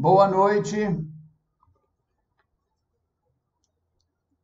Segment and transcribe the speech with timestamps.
[0.00, 0.76] Boa noite.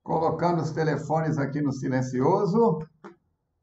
[0.03, 2.81] Colocando os telefones aqui no silencioso.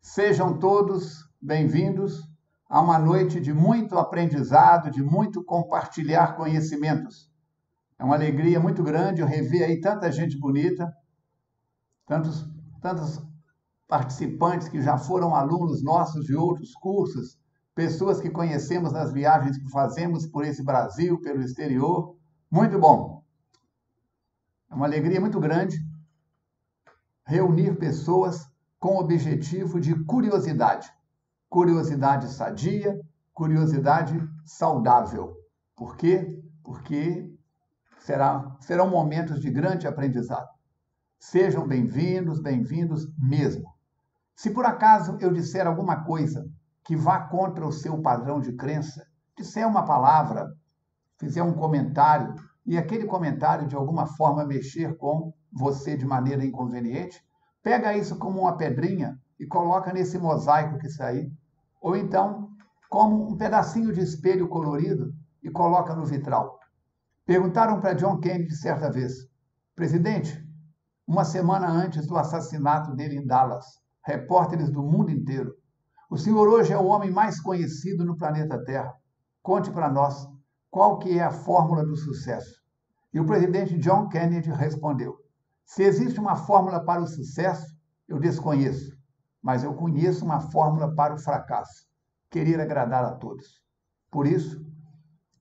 [0.02, 2.24] Sejam todos bem-vindos
[2.70, 7.30] a uma noite de muito aprendizado, de muito compartilhar conhecimentos.
[8.00, 10.90] É uma alegria muito grande eu rever aí tanta gente bonita,
[12.08, 12.50] tantos,
[12.82, 13.22] tantos
[13.86, 17.38] participantes que já foram alunos nossos de outros cursos,
[17.82, 22.16] pessoas que conhecemos nas viagens que fazemos por esse Brasil, pelo exterior.
[22.52, 23.24] Muito bom.
[24.70, 25.84] É uma alegria muito grande
[27.26, 28.48] reunir pessoas
[28.78, 30.94] com o objetivo de curiosidade.
[31.50, 33.02] Curiosidade sadia,
[33.34, 35.36] curiosidade saudável.
[35.76, 36.40] Por quê?
[36.64, 37.34] Porque
[37.98, 40.50] será, serão momentos de grande aprendizado.
[41.20, 43.74] Sejam bem-vindos, bem-vindos mesmo.
[44.36, 46.48] Se por acaso eu disser alguma coisa
[46.84, 49.06] que vá contra o seu padrão de crença,
[49.38, 50.48] disser uma palavra,
[51.20, 52.34] fizer um comentário
[52.66, 57.22] e aquele comentário de alguma forma mexer com você de maneira inconveniente,
[57.62, 61.32] pega isso como uma pedrinha e coloca nesse mosaico que sair,
[61.82, 62.50] ou então
[62.90, 66.60] como um pedacinho de espelho colorido e coloca no vitral.
[67.26, 69.14] Perguntaram para John Kennedy certa vez:
[69.76, 70.44] Presidente,
[71.08, 73.66] uma semana antes do assassinato dele em Dallas,
[74.06, 75.56] repórteres do mundo inteiro
[76.12, 78.94] o senhor hoje é o homem mais conhecido no planeta Terra.
[79.42, 80.28] Conte para nós
[80.70, 82.62] qual que é a fórmula do sucesso.
[83.14, 85.16] E o presidente John Kennedy respondeu:
[85.64, 87.66] Se existe uma fórmula para o sucesso,
[88.10, 88.92] eu desconheço,
[89.42, 91.88] mas eu conheço uma fórmula para o fracasso:
[92.30, 93.62] querer agradar a todos.
[94.12, 94.66] Por isso,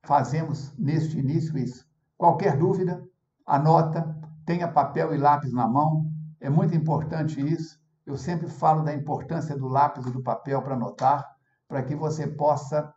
[0.05, 1.85] fazemos neste início isso.
[2.17, 3.05] Qualquer dúvida,
[3.45, 6.09] anota, tenha papel e lápis na mão,
[6.39, 7.77] é muito importante isso.
[8.11, 11.25] Eu sempre falo da importância do lápis e do papel para anotar,
[11.69, 12.93] para que você possa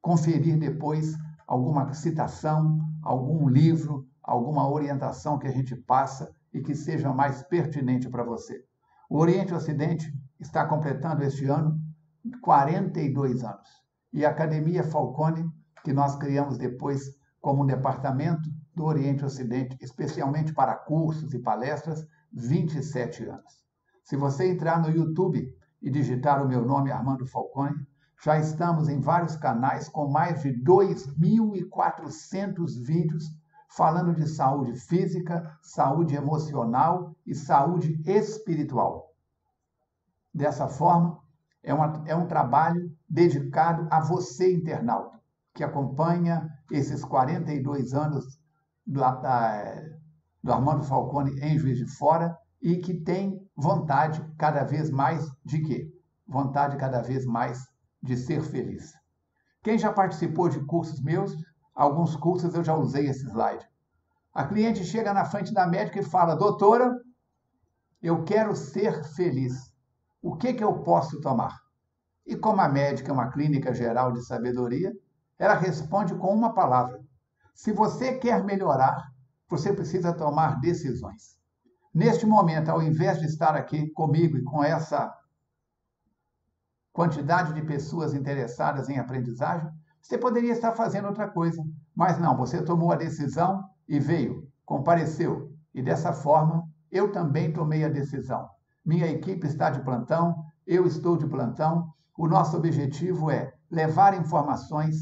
[0.00, 1.14] conferir depois
[1.46, 8.08] alguma citação, algum livro, alguma orientação que a gente passa e que seja mais pertinente
[8.08, 8.64] para você.
[9.10, 11.78] O Oriente Ocidente está completando este ano
[12.40, 13.68] 42 anos.
[14.10, 15.50] E a Academia Falcone,
[15.84, 17.02] que nós criamos depois
[17.42, 23.60] como um departamento do Oriente Ocidente, especialmente para cursos e palestras, 27 anos.
[24.02, 27.86] Se você entrar no YouTube e digitar o meu nome, Armando Falcone,
[28.22, 33.24] já estamos em vários canais com mais de 2.400 vídeos
[33.70, 39.14] falando de saúde física, saúde emocional e saúde espiritual.
[40.34, 41.18] Dessa forma,
[41.62, 45.18] é, uma, é um trabalho dedicado a você, internauta,
[45.54, 48.38] que acompanha esses 42 anos
[48.86, 49.82] do, da,
[50.42, 55.60] do Armando Falcone em Juiz de Fora e que tem vontade cada vez mais de
[55.62, 55.90] quê?
[56.26, 57.66] Vontade cada vez mais
[58.02, 58.92] de ser feliz.
[59.62, 61.34] Quem já participou de cursos meus,
[61.74, 63.66] alguns cursos eu já usei esse slide.
[64.32, 66.96] A cliente chega na frente da médica e fala: Doutora,
[68.02, 69.74] eu quero ser feliz.
[70.22, 71.58] O que, que eu posso tomar?
[72.26, 74.92] E como a médica é uma clínica geral de sabedoria,
[75.38, 77.00] ela responde com uma palavra:
[77.54, 79.10] Se você quer melhorar,
[79.48, 81.39] você precisa tomar decisões.
[81.92, 85.12] Neste momento, ao invés de estar aqui comigo e com essa
[86.92, 89.68] quantidade de pessoas interessadas em aprendizagem,
[90.00, 91.62] você poderia estar fazendo outra coisa.
[91.94, 95.52] Mas não, você tomou a decisão e veio, compareceu.
[95.74, 98.48] E dessa forma, eu também tomei a decisão.
[98.84, 101.92] Minha equipe está de plantão, eu estou de plantão.
[102.16, 104.96] O nosso objetivo é levar informações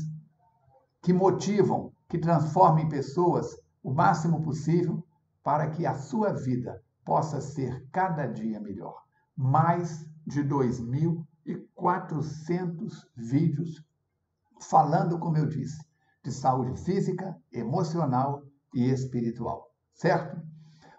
[1.02, 3.46] que motivam, que transformem pessoas
[3.82, 5.04] o máximo possível
[5.42, 9.02] para que a sua vida possa ser cada dia melhor.
[9.36, 13.82] Mais de 2.400 vídeos
[14.60, 15.82] falando, como eu disse,
[16.22, 18.42] de saúde física, emocional
[18.74, 20.38] e espiritual, certo?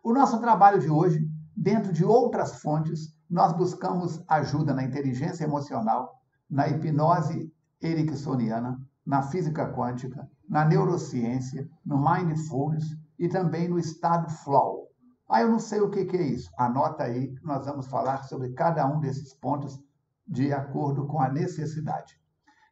[0.03, 6.19] O nosso trabalho de hoje, dentro de outras fontes, nós buscamos ajuda na inteligência emocional,
[6.49, 14.87] na hipnose ericksoniana, na física quântica, na neurociência, no mindfulness e também no estado flow.
[15.27, 16.49] Ah, eu não sei o que, que é isso.
[16.57, 19.79] Anota aí nós vamos falar sobre cada um desses pontos
[20.25, 22.19] de acordo com a necessidade.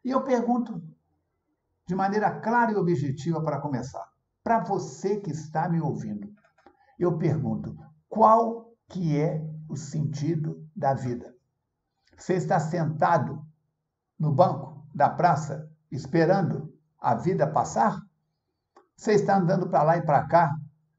[0.03, 0.81] E eu pergunto
[1.85, 4.05] de maneira clara e objetiva para começar,
[4.43, 6.33] para você que está me ouvindo,
[6.97, 7.77] eu pergunto,
[8.09, 11.35] qual que é o sentido da vida?
[12.17, 13.45] Você está sentado
[14.17, 18.01] no banco da praça esperando a vida passar?
[18.97, 20.51] Você está andando para lá e para cá,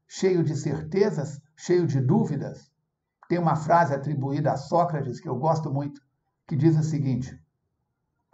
[0.07, 2.71] cheio de certezas, cheio de dúvidas?
[3.27, 6.01] Tem uma frase atribuída a Sócrates que eu gosto muito,
[6.47, 7.37] que diz o seguinte: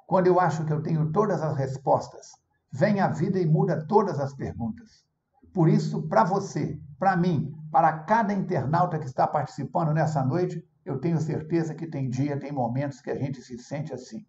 [0.05, 2.33] Quando eu acho que eu tenho todas as respostas,
[2.71, 5.03] vem a vida e muda todas as perguntas.
[5.51, 10.99] Por isso, para você, para mim, para cada internauta que está participando nessa noite, eu
[10.99, 14.23] tenho certeza que tem dia, tem momentos que a gente se sente assim.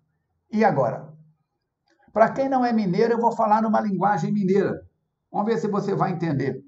[0.50, 1.12] E agora?
[2.10, 4.85] Para quem não é mineiro, eu vou falar numa linguagem mineira.
[5.30, 6.62] Vamos ver se você vai entender.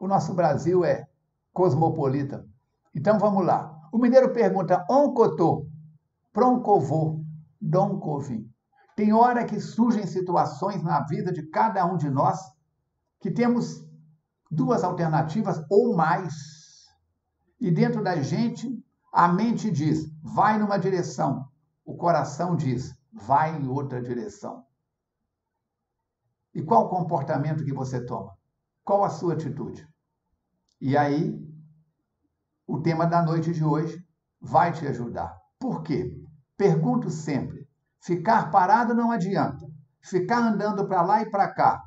[0.00, 1.06] O nosso Brasil é
[1.52, 2.46] cosmopolita.
[2.94, 3.74] Então vamos lá.
[3.92, 5.66] O mineiro pergunta: oncotô,
[6.32, 7.20] proncovô,
[7.60, 8.48] doncovi.
[8.94, 12.38] Tem hora que surgem situações na vida de cada um de nós
[13.20, 13.84] que temos
[14.50, 16.34] duas alternativas ou mais.
[17.60, 21.48] E dentro da gente, a mente diz: vai numa direção.
[21.84, 24.64] O coração diz: vai em outra direção.
[26.58, 28.36] E qual o comportamento que você toma?
[28.82, 29.86] Qual a sua atitude?
[30.80, 31.40] E aí,
[32.66, 34.04] o tema da noite de hoje
[34.40, 35.38] vai te ajudar.
[35.56, 36.20] Por quê?
[36.56, 37.68] Pergunto sempre:
[38.00, 39.64] ficar parado não adianta.
[40.00, 41.80] Ficar andando para lá e para cá,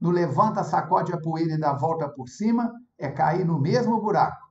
[0.00, 4.46] no levanta, sacode a poeira e dá volta por cima, é cair no mesmo buraco.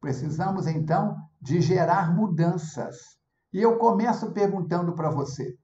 [0.00, 2.96] Precisamos então de gerar mudanças.
[3.52, 5.54] E eu começo perguntando para você.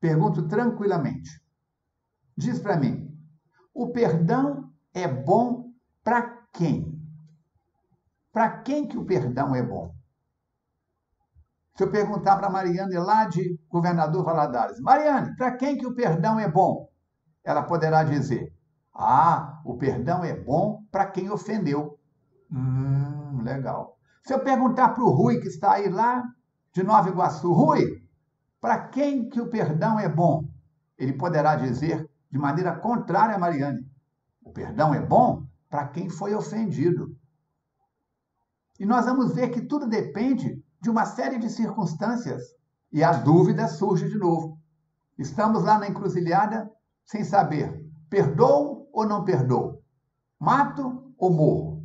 [0.00, 1.44] Pergunto tranquilamente.
[2.36, 3.10] Diz para mim:
[3.74, 5.72] o perdão é bom
[6.04, 6.96] para quem?
[8.32, 9.94] Para quem que o perdão é bom?
[11.76, 16.40] Se eu perguntar para Mariane lá de Governador Valadares, Mariane, para quem que o perdão
[16.40, 16.88] é bom?
[17.44, 18.52] Ela poderá dizer,
[18.94, 21.98] ah, o perdão é bom para quem ofendeu.
[22.50, 23.98] Hum, legal.
[24.24, 26.22] Se eu perguntar para o Rui, que está aí lá
[26.72, 28.02] de Nova Iguaçu, Rui,
[28.60, 30.44] para quem que o perdão é bom?
[30.98, 33.80] Ele poderá dizer de maneira contrária a Mariane.
[34.42, 37.16] O perdão é bom para quem foi ofendido.
[38.78, 42.42] E nós vamos ver que tudo depende de uma série de circunstâncias.
[42.92, 44.58] E a dúvida surge de novo.
[45.18, 46.70] Estamos lá na encruzilhada
[47.06, 49.82] sem saber: perdoo ou não perdoo?
[50.38, 51.82] Mato ou morro?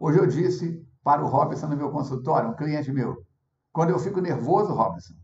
[0.00, 3.24] Hoje eu disse para o Robson no meu consultório, um cliente meu,
[3.72, 5.14] quando eu fico nervoso, Robson,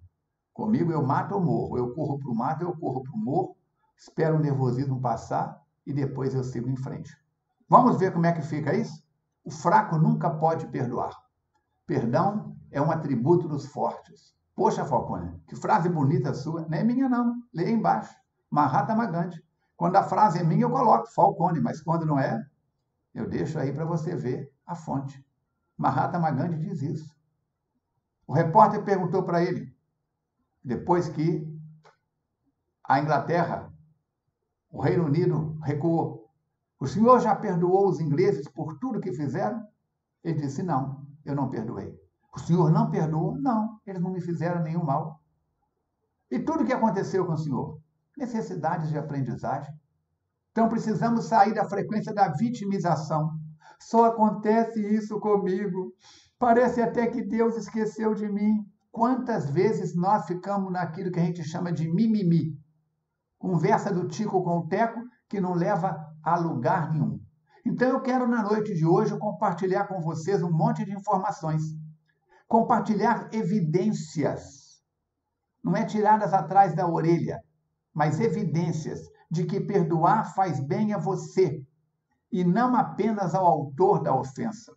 [0.54, 1.76] comigo eu mato ou morro.
[1.76, 3.55] Eu corro para o mato, eu corro para o morro,
[3.96, 7.16] espero o nervosismo passar e depois eu sigo em frente.
[7.68, 9.04] Vamos ver como é que fica isso?
[9.44, 11.16] O fraco nunca pode perdoar.
[11.86, 14.34] Perdão é um atributo dos fortes.
[14.54, 16.66] Poxa, Falcone, que frase bonita sua.
[16.68, 17.42] Não é minha, não.
[17.52, 18.14] Leia embaixo.
[18.50, 19.44] Mahatma Gandhi.
[19.76, 22.42] Quando a frase é minha, eu coloco Falcone, mas quando não é,
[23.14, 25.24] eu deixo aí para você ver a fonte.
[25.76, 27.16] Mahatma Gandhi diz isso.
[28.26, 29.76] O repórter perguntou para ele,
[30.64, 31.46] depois que
[32.82, 33.72] a Inglaterra,
[34.76, 36.30] o Reino Unido recuou,
[36.78, 39.66] o senhor já perdoou os ingleses por tudo que fizeram?
[40.22, 41.98] Ele disse: Não, eu não perdoei.
[42.34, 43.40] O senhor não perdoou?
[43.40, 45.18] Não, eles não me fizeram nenhum mal.
[46.30, 47.80] E tudo o que aconteceu com o senhor?
[48.18, 49.74] Necessidades de aprendizagem.
[50.52, 53.30] Então precisamos sair da frequência da vitimização.
[53.80, 55.94] Só acontece isso comigo.
[56.38, 58.62] Parece até que Deus esqueceu de mim.
[58.92, 62.58] Quantas vezes nós ficamos naquilo que a gente chama de mimimi?
[63.46, 67.20] Conversa do Tico com o Teco que não leva a lugar nenhum.
[67.64, 71.62] Então eu quero na noite de hoje compartilhar com vocês um monte de informações.
[72.48, 74.82] Compartilhar evidências.
[75.62, 77.40] Não é tiradas atrás da orelha,
[77.94, 78.98] mas evidências
[79.30, 81.64] de que perdoar faz bem a você
[82.32, 84.72] e não apenas ao autor da ofensa.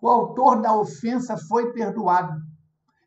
[0.00, 2.40] O autor da ofensa foi perdoado.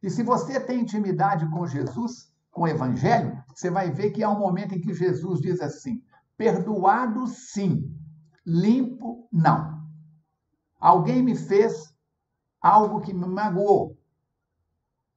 [0.03, 4.29] E se você tem intimidade com Jesus, com o Evangelho, você vai ver que há
[4.29, 6.01] um momento em que Jesus diz assim:
[6.37, 7.93] Perdoado sim,
[8.45, 9.85] limpo não.
[10.79, 11.93] Alguém me fez
[12.61, 13.97] algo que me magoou.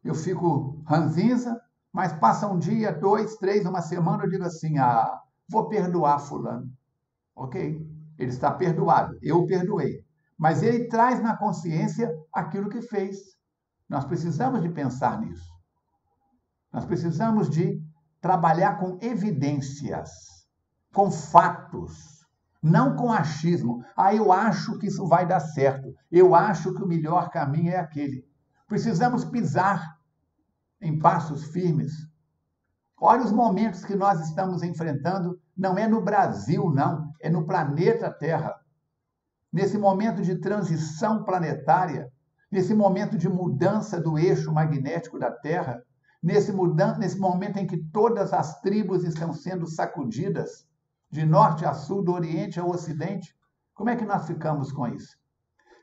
[0.02, 1.60] Eu fico ranzinza,
[1.92, 6.68] mas passa um dia, dois, três, uma semana, eu digo assim: ah, vou perdoar Fulano.
[7.36, 7.88] Ok?
[8.18, 10.04] Ele está perdoado, eu perdoei.
[10.36, 13.36] Mas ele traz na consciência aquilo que fez.
[13.88, 15.57] Nós precisamos de pensar nisso.
[16.72, 17.80] Nós precisamos de
[18.20, 20.38] trabalhar com evidências
[20.92, 22.26] com fatos,
[22.62, 23.84] não com achismo.
[23.96, 25.94] Ah, eu acho que isso vai dar certo.
[26.10, 28.24] Eu acho que o melhor caminho é aquele.
[28.66, 29.96] Precisamos pisar
[30.80, 31.92] em passos firmes.
[33.00, 38.10] Olha os momentos que nós estamos enfrentando, não é no Brasil, não, é no planeta
[38.10, 38.54] Terra.
[39.52, 42.10] Nesse momento de transição planetária,
[42.50, 45.80] nesse momento de mudança do eixo magnético da Terra,
[46.22, 46.52] nesse,
[46.98, 50.66] nesse momento em que todas as tribos estão sendo sacudidas,
[51.10, 53.34] de norte a sul, do oriente ao ocidente.
[53.74, 55.16] Como é que nós ficamos com isso?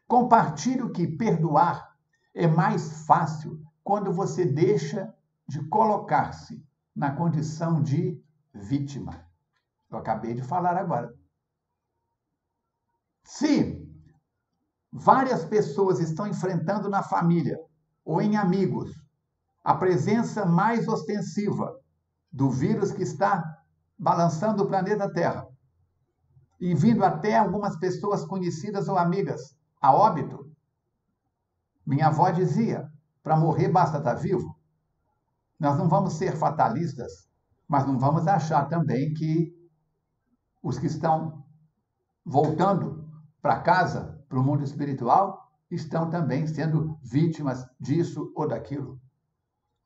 [0.07, 1.95] Compartilho que perdoar
[2.33, 5.13] é mais fácil quando você deixa
[5.47, 6.63] de colocar-se
[6.95, 8.21] na condição de
[8.53, 9.25] vítima.
[9.89, 11.13] Eu acabei de falar agora.
[13.23, 13.83] Se
[14.91, 17.59] várias pessoas estão enfrentando na família
[18.03, 19.04] ou em amigos
[19.65, 21.75] a presença mais ostensiva
[22.31, 23.43] do vírus que está
[23.97, 25.47] balançando o planeta Terra
[26.61, 30.51] e vindo até algumas pessoas conhecidas ou amigas a óbito,
[31.85, 32.87] minha avó dizia:
[33.23, 34.55] para morrer basta estar tá vivo.
[35.59, 37.27] Nós não vamos ser fatalistas,
[37.67, 39.51] mas não vamos achar também que
[40.61, 41.43] os que estão
[42.23, 43.09] voltando
[43.41, 48.99] para casa, para o mundo espiritual, estão também sendo vítimas disso ou daquilo.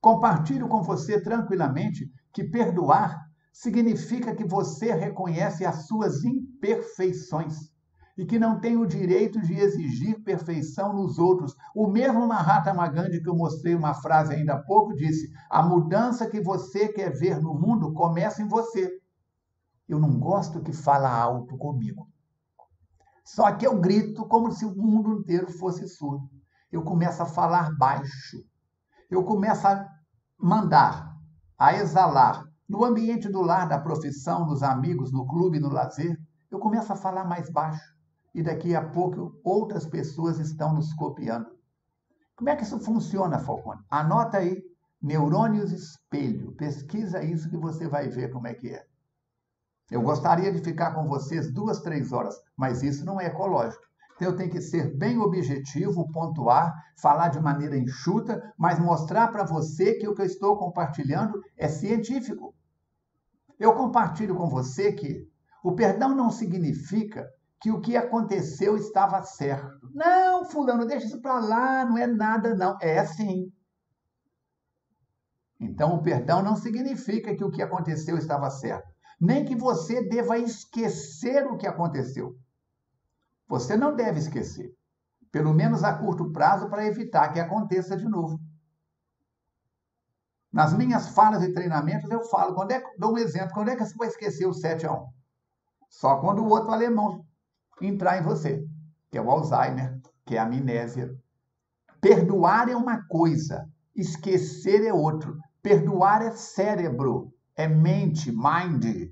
[0.02, 7.70] Compartilho com você tranquilamente que perdoar significa que você reconhece as suas imperfeições
[8.18, 11.56] e que não tem o direito de exigir perfeição nos outros.
[11.76, 16.30] O mesmo Mahatma Gandhi que eu mostrei uma frase ainda há pouco disse: "A mudança
[16.30, 18.90] que você quer ver no mundo começa em você".
[19.88, 22.08] Eu não gosto que fala alto comigo.
[23.26, 26.30] Só que eu grito como se o mundo inteiro fosse surdo.
[26.72, 28.49] Eu começo a falar baixo.
[29.10, 29.88] Eu começo a
[30.38, 31.15] mandar,
[31.58, 36.15] a exalar no ambiente do lar, da profissão, nos amigos, no clube, no lazer,
[36.52, 37.95] eu começo a falar mais baixo
[38.34, 41.48] e daqui a pouco outras pessoas estão nos copiando.
[42.36, 43.82] Como é que isso funciona, Falcone?
[43.89, 44.63] Anota aí,
[45.02, 46.52] neurônios espelho.
[46.54, 48.86] Pesquisa isso que você vai ver como é que é.
[49.89, 53.84] Eu gostaria de ficar com vocês duas, três horas, mas isso não é ecológico.
[54.20, 59.46] Então eu tenho que ser bem objetivo, pontuar, falar de maneira enxuta, mas mostrar para
[59.46, 62.54] você que o que eu estou compartilhando é científico.
[63.58, 65.26] Eu compartilho com você que
[65.64, 67.30] o perdão não significa
[67.62, 69.90] que o que aconteceu estava certo.
[69.94, 72.78] Não, fulano, deixa isso para lá, não é nada não.
[72.82, 73.50] É sim.
[75.58, 80.38] Então, o perdão não significa que o que aconteceu estava certo, nem que você deva
[80.38, 82.38] esquecer o que aconteceu.
[83.50, 84.72] Você não deve esquecer,
[85.32, 88.40] pelo menos a curto prazo, para evitar que aconteça de novo.
[90.54, 93.84] Nas minhas falas e treinamentos, eu falo, quando é, dou um exemplo, quando é que
[93.84, 95.08] você vai esquecer o 7 a 1?
[95.90, 97.26] Só quando o outro alemão
[97.82, 98.64] entrar em você,
[99.10, 101.16] que é o Alzheimer, que é a amnésia.
[102.00, 105.38] Perdoar é uma coisa, esquecer é outro.
[105.62, 109.12] Perdoar é cérebro, é mente, mind.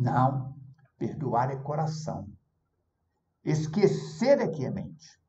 [0.00, 0.54] Não,
[0.98, 2.28] perdoar é coração.
[3.44, 5.20] Esquecer é que é mente.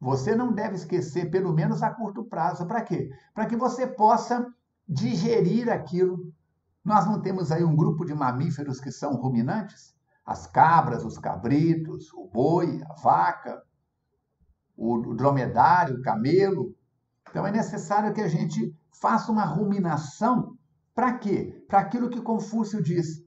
[0.00, 2.66] Você não deve esquecer, pelo menos a curto prazo.
[2.66, 3.10] Para quê?
[3.34, 4.46] Para que você possa
[4.88, 6.32] digerir aquilo
[6.84, 9.94] nós não temos aí um grupo de mamíferos que são ruminantes?
[10.24, 13.62] As cabras, os cabritos, o boi, a vaca,
[14.76, 16.74] o dromedário, o camelo.
[17.28, 20.56] Então é necessário que a gente faça uma ruminação
[20.94, 21.64] para quê?
[21.68, 23.22] Para aquilo que Confúcio diz.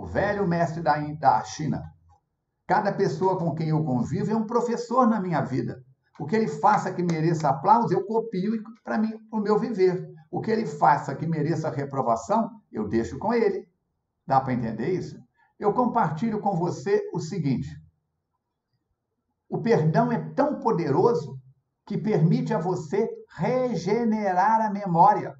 [0.00, 1.82] O velho mestre da, da China.
[2.66, 5.84] Cada pessoa com quem eu convivo é um professor na minha vida.
[6.18, 10.10] O que ele faça que mereça aplauso, eu copio para mim, para o meu viver.
[10.30, 13.68] O que ele faça que mereça reprovação, eu deixo com ele.
[14.26, 15.18] Dá para entender isso?
[15.58, 17.68] Eu compartilho com você o seguinte:
[19.50, 21.38] o perdão é tão poderoso
[21.84, 25.34] que permite a você regenerar a memória.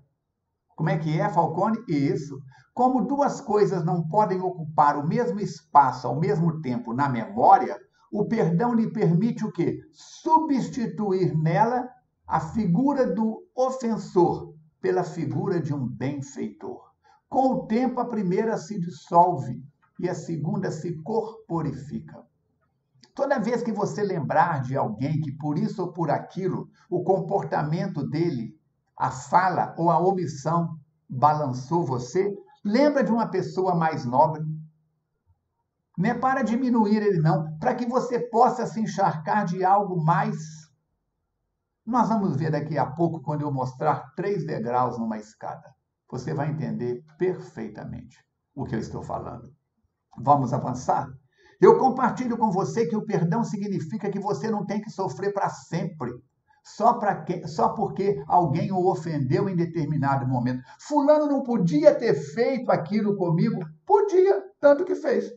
[0.76, 1.78] Como é que é, Falcone?
[1.88, 2.38] Isso.
[2.80, 7.78] Como duas coisas não podem ocupar o mesmo espaço ao mesmo tempo na memória,
[8.10, 9.80] o perdão lhe permite o quê?
[9.92, 11.86] Substituir nela
[12.26, 16.82] a figura do ofensor pela figura de um benfeitor.
[17.28, 19.62] Com o tempo, a primeira se dissolve
[19.98, 22.24] e a segunda se corporifica.
[23.14, 28.02] Toda vez que você lembrar de alguém que por isso ou por aquilo, o comportamento
[28.08, 28.58] dele,
[28.96, 32.34] a fala ou a omissão balançou você,
[32.64, 34.42] lembra de uma pessoa mais nobre.
[35.96, 40.60] Não é para diminuir ele, não, para que você possa se encharcar de algo mais
[41.90, 45.74] nós vamos ver daqui a pouco, quando eu mostrar três degraus numa escada.
[46.08, 48.16] Você vai entender perfeitamente
[48.54, 49.52] o que eu estou falando.
[50.16, 51.08] Vamos avançar?
[51.60, 55.48] Eu compartilho com você que o perdão significa que você não tem que sofrer para
[55.48, 56.12] sempre.
[56.62, 60.62] Só, que, só porque alguém o ofendeu em determinado momento.
[60.78, 63.60] Fulano não podia ter feito aquilo comigo?
[63.86, 65.30] Podia, tanto que fez.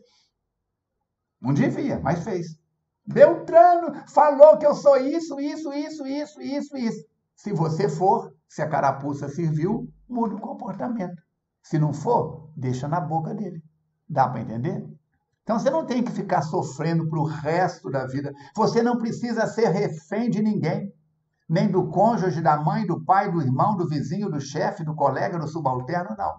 [1.40, 2.58] Não devia, mas fez.
[3.06, 7.04] Beltrano falou que eu sou isso, isso, isso, isso, isso, isso.
[7.36, 11.22] Se você for, se a carapuça serviu, muda o comportamento.
[11.62, 13.62] Se não for, deixa na boca dele.
[14.08, 14.86] Dá para entender?
[15.42, 18.32] Então você não tem que ficar sofrendo para o resto da vida.
[18.56, 20.92] Você não precisa ser refém de ninguém.
[21.54, 25.38] Nem do cônjuge, da mãe, do pai, do irmão, do vizinho, do chefe, do colega,
[25.38, 26.34] do subalterno, não.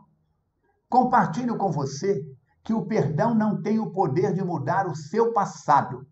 [0.90, 2.22] Compartilho com você
[2.62, 6.06] que o perdão não tem o poder de mudar o seu passado,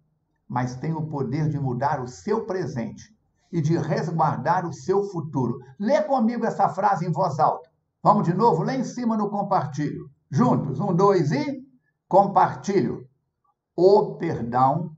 [0.47, 3.13] mas tem o poder de mudar o seu presente
[3.51, 5.59] e de resguardar o seu futuro.
[5.77, 7.69] Lê comigo essa frase em voz alta.
[8.01, 8.63] Vamos de novo?
[8.63, 10.09] Lá em cima no compartilho.
[10.31, 10.79] Juntos.
[10.79, 11.61] Um, dois e
[12.07, 13.05] compartilho.
[13.75, 14.92] O perdão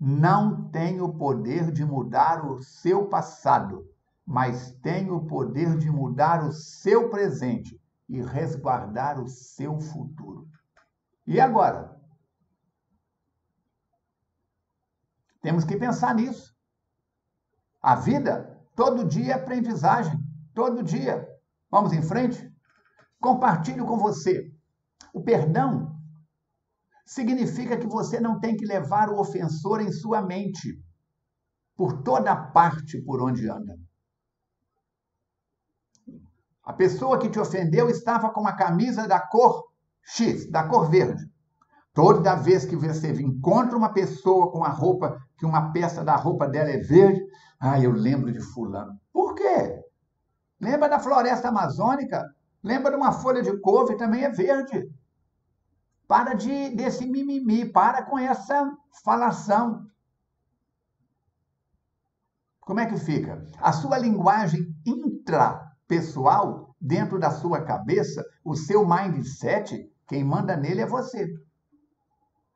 [0.00, 3.86] não tem o poder de mudar o seu passado,
[4.24, 10.48] mas tem o poder de mudar o seu presente e resguardar o seu futuro.
[11.26, 12.00] E agora?
[15.42, 16.56] Temos que pensar nisso.
[17.82, 20.18] A vida, todo dia é aprendizagem.
[20.54, 21.28] Todo dia.
[21.70, 22.50] Vamos em frente?
[23.20, 24.50] Compartilho com você.
[25.12, 25.99] O perdão
[27.10, 30.80] significa que você não tem que levar o ofensor em sua mente
[31.76, 33.76] por toda parte por onde anda.
[36.62, 39.64] A pessoa que te ofendeu estava com uma camisa da cor
[40.04, 41.28] X, da cor verde.
[41.92, 46.46] Toda vez que você encontra uma pessoa com a roupa, que uma peça da roupa
[46.46, 47.20] dela é verde,
[47.58, 48.96] ah, eu lembro de fulano.
[49.12, 49.82] Por quê?
[50.60, 52.24] Lembra da floresta amazônica?
[52.62, 54.88] Lembra de uma folha de couve, também é verde.
[56.10, 59.86] Para de desse mimimi, para com essa falação.
[62.58, 63.46] Como é que fica?
[63.60, 70.86] A sua linguagem intrapessoal, dentro da sua cabeça, o seu mindset, quem manda nele é
[70.86, 71.32] você.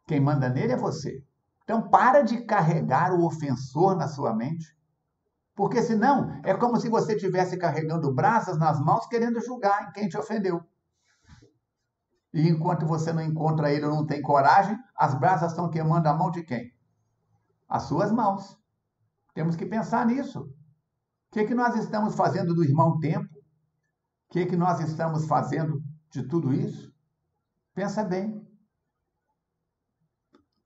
[0.08, 1.22] Quem manda nele é você.
[1.62, 4.76] Então, para de carregar o ofensor na sua mente.
[5.54, 10.18] Porque senão é como se você estivesse carregando brasas nas mãos querendo julgar quem te
[10.18, 10.60] ofendeu.
[12.34, 16.14] E enquanto você não encontra ele ou não tem coragem, as brasas estão queimando a
[16.14, 16.74] mão de quem?
[17.68, 18.58] As suas mãos.
[19.32, 20.40] Temos que pensar nisso.
[20.40, 20.52] O
[21.30, 23.32] que, é que nós estamos fazendo do irmão tempo?
[23.38, 26.92] O que, é que nós estamos fazendo de tudo isso?
[27.72, 28.44] Pensa bem.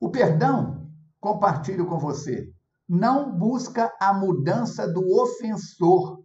[0.00, 2.50] O perdão, compartilho com você,
[2.88, 6.24] não busca a mudança do ofensor,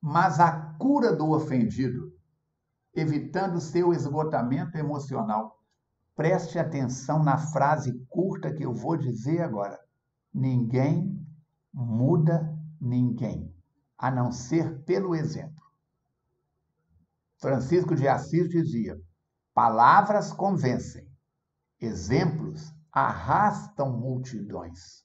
[0.00, 2.15] mas a cura do ofendido,
[2.96, 5.60] evitando seu esgotamento emocional.
[6.16, 9.78] Preste atenção na frase curta que eu vou dizer agora.
[10.32, 11.22] Ninguém
[11.72, 13.54] muda ninguém,
[13.98, 15.62] a não ser pelo exemplo.
[17.38, 18.98] Francisco de Assis dizia:
[19.54, 21.06] palavras convencem,
[21.78, 25.04] exemplos arrastam multidões.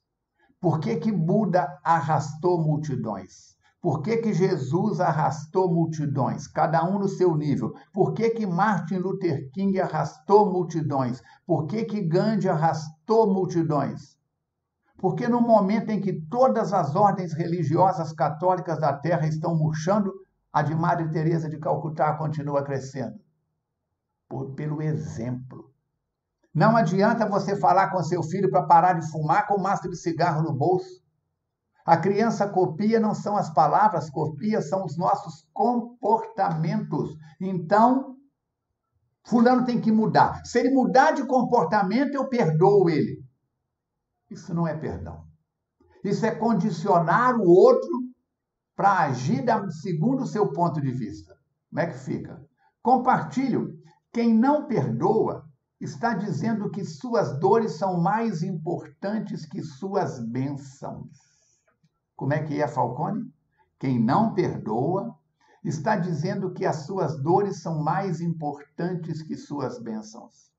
[0.61, 3.57] Por que, que Buda arrastou multidões?
[3.81, 7.73] Por que, que Jesus arrastou multidões, cada um no seu nível?
[7.91, 11.23] Por que, que Martin Luther King arrastou multidões?
[11.47, 14.15] Por que, que Gandhi arrastou multidões?
[14.97, 20.13] Porque no momento em que todas as ordens religiosas católicas da Terra estão murchando,
[20.53, 23.19] a de Madre Teresa de Calcutá continua crescendo.
[24.29, 25.71] Por, pelo exemplo.
[26.53, 30.43] Não adianta você falar com seu filho para parar de fumar com mastro de cigarro
[30.43, 31.00] no bolso.
[31.85, 37.17] A criança copia não são as palavras, copia são os nossos comportamentos.
[37.39, 38.15] Então,
[39.25, 40.45] fulano tem que mudar.
[40.45, 43.23] Se ele mudar de comportamento, eu perdoo ele.
[44.29, 45.25] Isso não é perdão.
[46.03, 47.89] Isso é condicionar o outro
[48.75, 49.43] para agir
[49.81, 51.35] segundo o seu ponto de vista.
[51.69, 52.43] Como é que fica?
[52.81, 53.79] Compartilho.
[54.11, 55.45] Quem não perdoa
[55.79, 61.30] está dizendo que suas dores são mais importantes que suas bênçãos.
[62.21, 63.33] Como é que é, Falcone?
[63.79, 65.17] Quem não perdoa
[65.63, 70.53] está dizendo que as suas dores são mais importantes que suas bênçãos.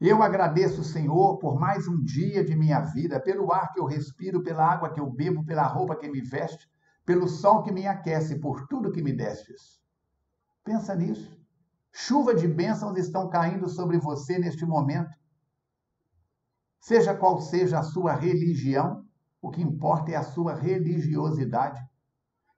[0.00, 4.40] Eu agradeço, Senhor, por mais um dia de minha vida, pelo ar que eu respiro,
[4.40, 6.70] pela água que eu bebo, pela roupa que me veste,
[7.04, 9.82] pelo sol que me aquece, por tudo que me destes.
[10.62, 11.44] Pensa nisso.
[11.90, 15.10] Chuva de bênçãos estão caindo sobre você neste momento.
[16.82, 19.06] Seja qual seja a sua religião,
[19.40, 21.80] o que importa é a sua religiosidade.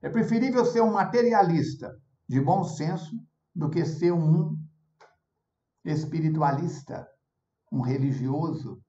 [0.01, 1.95] É preferível ser um materialista
[2.27, 3.15] de bom senso
[3.55, 4.59] do que ser um
[5.85, 7.07] espiritualista,
[7.71, 8.83] um religioso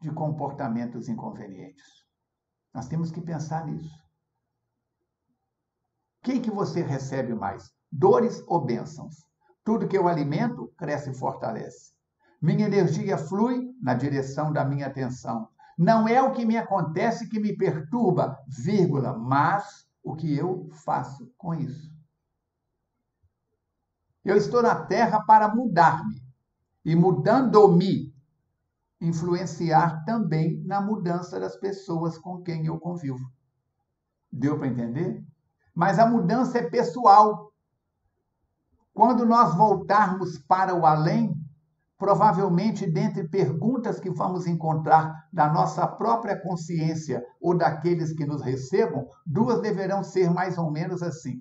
[0.00, 2.06] de comportamentos inconvenientes.
[2.72, 4.02] Nós temos que pensar nisso.
[6.22, 7.70] Quem que você recebe mais?
[7.90, 9.16] Dores ou bênçãos?
[9.62, 11.91] Tudo que eu alimento cresce e fortalece.
[12.42, 15.48] Minha energia flui na direção da minha atenção.
[15.78, 21.32] Não é o que me acontece que me perturba, vírgula, mas o que eu faço
[21.38, 21.92] com isso.
[24.24, 26.20] Eu estou na terra para mudar-me.
[26.84, 28.12] E mudando-me,
[29.00, 33.24] influenciar também na mudança das pessoas com quem eu convivo.
[34.32, 35.24] Deu para entender?
[35.72, 37.52] Mas a mudança é pessoal.
[38.92, 41.41] Quando nós voltarmos para o além,
[42.02, 49.06] provavelmente dentre perguntas que vamos encontrar da nossa própria consciência ou daqueles que nos recebam,
[49.24, 51.40] duas deverão ser mais ou menos assim.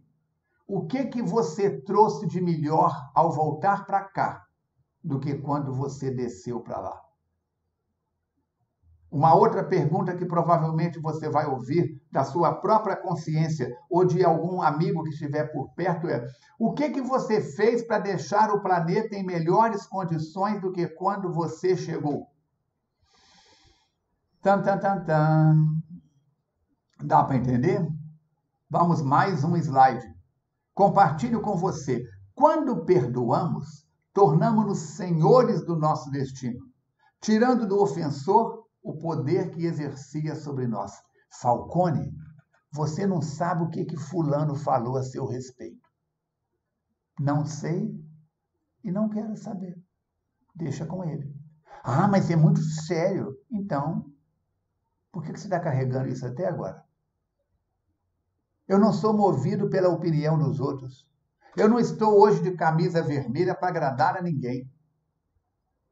[0.67, 4.45] O que que você trouxe de melhor ao voltar para cá
[5.03, 7.10] do que quando você desceu para lá?
[9.11, 14.61] Uma outra pergunta que provavelmente você vai ouvir da sua própria consciência ou de algum
[14.61, 16.25] amigo que estiver por perto é:
[16.57, 21.29] o que que você fez para deixar o planeta em melhores condições do que quando
[21.29, 22.25] você chegou?
[24.41, 25.67] Tan tan tan tan.
[27.03, 27.85] Dá para entender?
[28.69, 30.07] Vamos mais um slide.
[30.73, 32.01] Compartilho com você.
[32.33, 36.61] Quando perdoamos, tornamos-nos senhores do nosso destino,
[37.19, 40.91] tirando do ofensor o poder que exercia sobre nós.
[41.39, 42.13] Falcone,
[42.71, 45.89] você não sabe o que, que Fulano falou a seu respeito.
[47.19, 47.93] Não sei
[48.83, 49.77] e não quero saber.
[50.55, 51.33] Deixa com ele.
[51.83, 53.37] Ah, mas é muito sério.
[53.51, 54.11] Então,
[55.11, 56.83] por que, que você está carregando isso até agora?
[58.67, 61.05] Eu não sou movido pela opinião dos outros.
[61.57, 64.69] Eu não estou hoje de camisa vermelha para agradar a ninguém.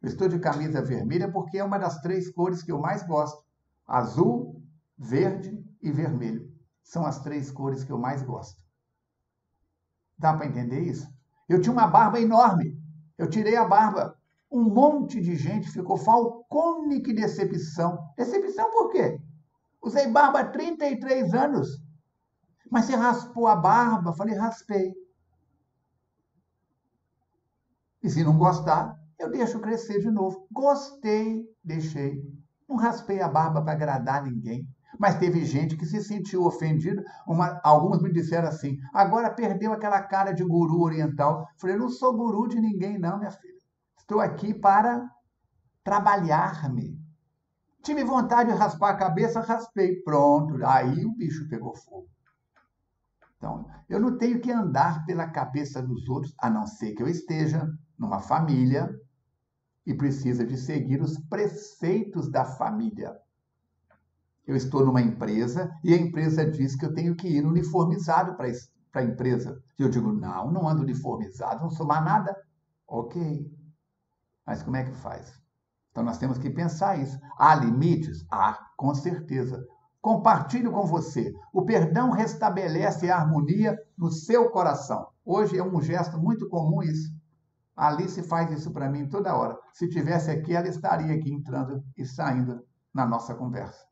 [0.02, 3.44] Eu estou de camisa vermelha porque é uma das três cores que eu mais gosto:
[3.86, 4.64] azul,
[4.98, 6.50] verde e vermelho.
[6.84, 8.60] São as três cores que eu mais gosto.
[10.18, 11.08] Dá para entender isso?
[11.48, 12.78] Eu tinha uma barba enorme.
[13.18, 14.16] Eu tirei a barba.
[14.52, 18.00] Um monte de gente ficou falcone, que decepção.
[18.18, 19.22] Decepção por quê?
[19.82, 21.82] Usei barba há 33 anos.
[22.70, 24.14] Mas você raspou a barba?
[24.14, 24.94] Falei, raspei.
[28.02, 30.48] E se não gostar, eu deixo crescer de novo.
[30.50, 32.24] Gostei, deixei.
[32.68, 34.66] Não raspei a barba para agradar ninguém.
[34.98, 37.04] Mas teve gente que se sentiu ofendida.
[37.28, 41.48] Uma, alguns me disseram assim: agora perdeu aquela cara de guru oriental.
[41.58, 43.60] Falei: não sou guru de ninguém, não, minha filha.
[43.98, 45.08] Estou aqui para
[45.84, 46.98] trabalhar-me.
[47.84, 50.02] Tive vontade de raspar a cabeça, raspei.
[50.02, 50.66] Pronto.
[50.66, 52.08] Aí o bicho pegou fogo.
[53.38, 57.08] Então, eu não tenho que andar pela cabeça dos outros, a não ser que eu
[57.08, 58.90] esteja numa família
[59.90, 63.18] e precisa de seguir os preceitos da família.
[64.46, 68.52] Eu estou numa empresa e a empresa diz que eu tenho que ir uniformizado para
[68.94, 69.60] a empresa.
[69.80, 72.38] E eu digo, não, não ando uniformizado, não sou mais nada.
[72.88, 73.52] Ok.
[74.46, 75.34] Mas como é que faz?
[75.90, 77.20] Então nós temos que pensar isso.
[77.36, 78.24] Há limites?
[78.30, 79.66] Há, com certeza.
[80.00, 81.34] Compartilho com você.
[81.52, 85.08] O perdão restabelece a harmonia no seu coração.
[85.26, 87.12] Hoje é um gesto muito comum isso.
[87.80, 89.58] Alice faz isso para mim toda hora.
[89.72, 92.62] Se tivesse aqui, ela estaria aqui entrando e saindo
[92.94, 93.86] na nossa conversa.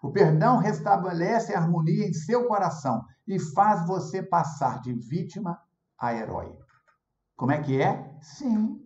[0.00, 5.58] O perdão restabelece a harmonia em seu coração e faz você passar de vítima
[5.98, 6.56] a herói.
[7.34, 8.16] Como é que é?
[8.20, 8.80] Sim.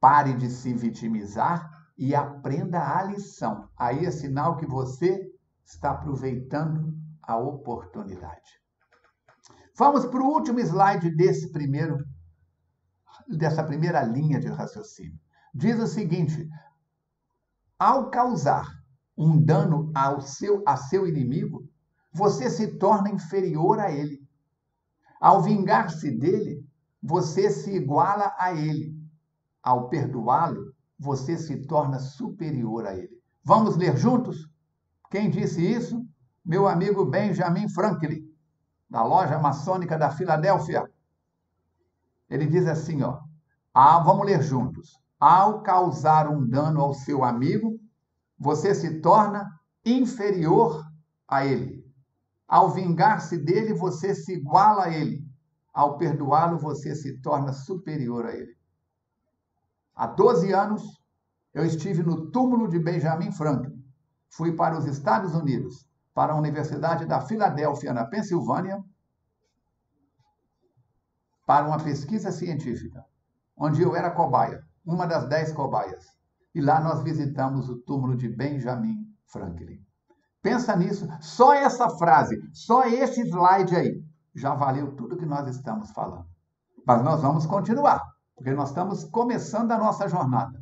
[0.00, 3.68] Pare de se vitimizar e aprenda a lição.
[3.76, 5.30] Aí é sinal que você
[5.62, 8.62] está aproveitando a oportunidade.
[9.76, 11.98] Vamos para o último slide desse primeiro
[13.28, 15.18] dessa primeira linha de raciocínio.
[15.54, 16.48] Diz o seguinte:
[17.78, 18.66] ao causar
[19.16, 21.68] um dano ao seu, a seu inimigo,
[22.12, 24.26] você se torna inferior a ele.
[25.20, 26.66] Ao vingar-se dele,
[27.02, 28.94] você se iguala a ele.
[29.62, 33.20] Ao perdoá-lo, você se torna superior a ele.
[33.44, 34.48] Vamos ler juntos?
[35.10, 36.04] Quem disse isso?
[36.44, 38.22] Meu amigo Benjamin Franklin,
[38.88, 40.90] da loja maçônica da Filadélfia.
[42.28, 43.20] Ele diz assim, ó:
[43.78, 44.98] ah, vamos ler juntos.
[45.20, 47.78] Ao causar um dano ao seu amigo,
[48.38, 49.50] você se torna
[49.84, 50.82] inferior
[51.28, 51.84] a ele.
[52.48, 55.24] Ao vingar-se dele, você se iguala a ele.
[55.74, 58.56] Ao perdoá-lo, você se torna superior a ele.
[59.94, 60.82] Há 12 anos,
[61.52, 63.82] eu estive no túmulo de Benjamin Franklin.
[64.30, 68.82] Fui para os Estados Unidos, para a Universidade da Filadélfia, na Pensilvânia,
[71.46, 73.06] para uma pesquisa científica,
[73.56, 76.04] onde eu era cobaia, uma das dez cobaias.
[76.52, 79.80] E lá nós visitamos o túmulo de Benjamin Franklin.
[80.42, 85.90] Pensa nisso, só essa frase, só esse slide aí, já valeu tudo que nós estamos
[85.92, 86.26] falando.
[86.84, 88.02] Mas nós vamos continuar,
[88.34, 90.60] porque nós estamos começando a nossa jornada.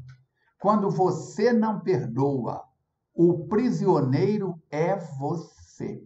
[0.59, 2.62] Quando você não perdoa,
[3.14, 6.03] o prisioneiro é você.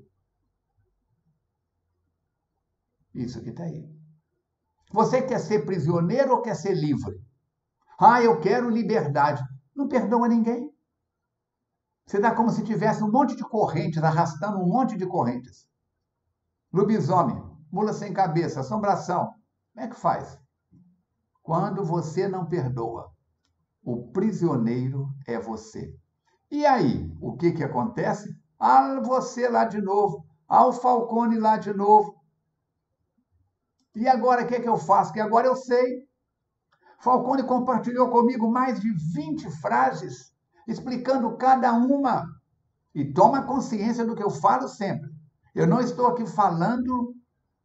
[3.15, 3.98] Isso que está aí.
[4.93, 7.21] Você quer ser prisioneiro ou quer ser livre?
[7.99, 9.43] Ah, eu quero liberdade.
[9.75, 10.73] não perdoa ninguém.
[12.07, 15.69] Você dá como se tivesse um monte de correntes, arrastando um monte de correntes.
[16.73, 19.35] Lobisomem, mula sem cabeça, assombração.
[19.75, 20.39] Como é que faz?
[21.43, 23.13] Quando você não perdoa,
[23.83, 25.95] o prisioneiro é você.
[26.51, 28.35] E aí, o que, que acontece?
[28.59, 30.27] Ah, você lá de novo.
[30.49, 32.18] Ah, o Falcone lá de novo.
[33.99, 35.13] E agora o que, que eu faço?
[35.13, 36.07] Que agora eu sei.
[37.01, 40.33] Falcone compartilhou comigo mais de 20 frases,
[40.69, 42.25] explicando cada uma.
[42.95, 45.11] E toma consciência do que eu falo sempre.
[45.53, 47.13] Eu não estou aqui falando,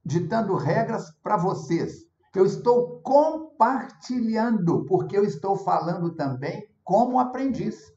[0.04, 1.94] ditando regras para vocês.
[2.36, 7.94] Eu estou compartilhando, porque eu estou falando também como aprendiz.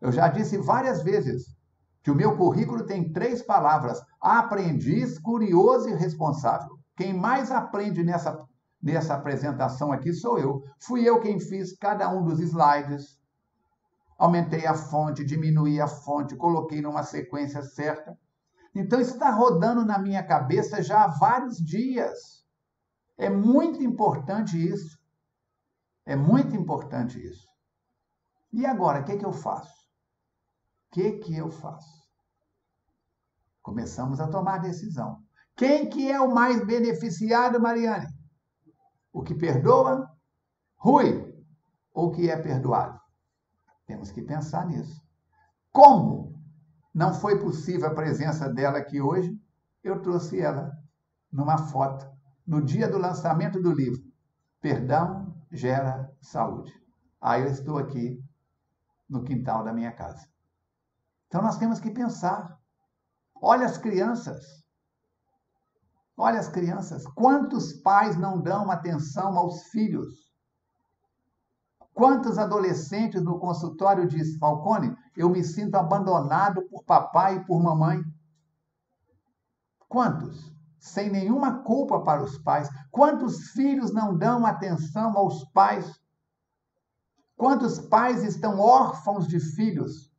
[0.00, 1.54] Eu já disse várias vezes
[2.02, 6.81] que o meu currículo tem três palavras: aprendiz, curioso e responsável.
[7.02, 8.48] Quem mais aprende nessa,
[8.80, 10.62] nessa apresentação aqui sou eu.
[10.78, 13.20] Fui eu quem fiz cada um dos slides.
[14.16, 18.16] Aumentei a fonte, diminuí a fonte, coloquei numa sequência certa.
[18.72, 22.46] Então, está rodando na minha cabeça já há vários dias.
[23.18, 24.96] É muito importante isso.
[26.06, 27.48] É muito importante isso.
[28.52, 29.82] E agora, o que, que eu faço?
[30.92, 32.06] que que eu faço?
[33.60, 35.20] Começamos a tomar decisão.
[35.56, 38.08] Quem que é o mais beneficiado, Mariane?
[39.12, 40.10] O que perdoa?
[40.76, 41.32] Rui.
[41.92, 42.98] Ou que é perdoado?
[43.86, 45.02] Temos que pensar nisso.
[45.70, 46.32] Como
[46.94, 49.38] não foi possível a presença dela aqui hoje,
[49.82, 50.72] eu trouxe ela
[51.30, 52.06] numa foto,
[52.46, 54.02] no dia do lançamento do livro.
[54.60, 56.72] Perdão gera saúde.
[57.20, 58.18] Aí eu estou aqui
[59.08, 60.26] no quintal da minha casa.
[61.26, 62.58] Então nós temos que pensar.
[63.40, 64.61] Olha as crianças.
[66.22, 67.04] Olha as crianças.
[67.04, 70.30] Quantos pais não dão atenção aos filhos?
[71.92, 78.00] Quantos adolescentes no consultório diz, Falcone, eu me sinto abandonado por papai e por mamãe?
[79.88, 80.54] Quantos?
[80.78, 82.68] Sem nenhuma culpa para os pais.
[82.90, 86.00] Quantos filhos não dão atenção aos pais?
[87.36, 90.12] Quantos pais estão órfãos de filhos?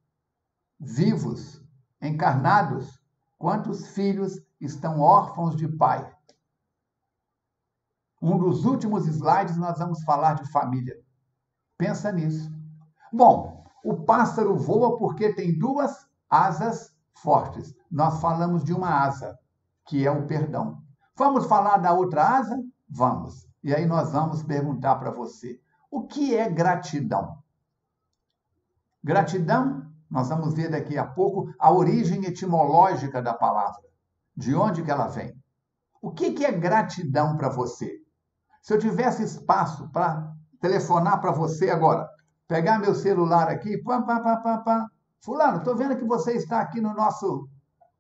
[0.83, 1.61] vivos,
[2.01, 2.99] encarnados,
[3.37, 6.11] quantos filhos estão órfãos de pai?
[8.21, 10.95] Um dos últimos slides nós vamos falar de família.
[11.77, 12.49] Pensa nisso.
[13.11, 17.75] Bom, o pássaro voa porque tem duas asas fortes.
[17.91, 19.37] Nós falamos de uma asa,
[19.85, 20.81] que é o perdão.
[21.15, 22.57] Vamos falar da outra asa?
[22.89, 23.45] Vamos.
[23.63, 25.59] E aí nós vamos perguntar para você:
[25.91, 27.37] o que é gratidão?
[29.03, 33.81] Gratidão nós vamos ver daqui a pouco a origem etimológica da palavra.
[34.35, 35.33] De onde que ela vem?
[36.01, 37.97] O que, que é gratidão para você?
[38.61, 42.07] Se eu tivesse espaço para telefonar para você agora,
[42.47, 44.87] pegar meu celular aqui, pá, pá, pá, pá, pá.
[45.21, 47.47] Fulano, estou vendo que você está aqui no nosso,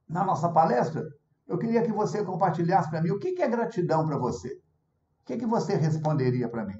[0.07, 1.03] na nossa palestra.
[1.47, 4.49] Eu queria que você compartilhasse para mim o que, que é gratidão para você.
[4.49, 6.75] O que, que você responderia para mim?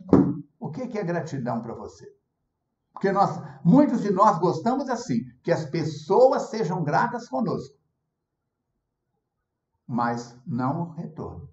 [0.60, 2.06] O que, que é gratidão para você?
[2.94, 7.76] Porque nós, muitos de nós gostamos assim, que as pessoas sejam gratas conosco.
[9.94, 11.48] Mas não retorno.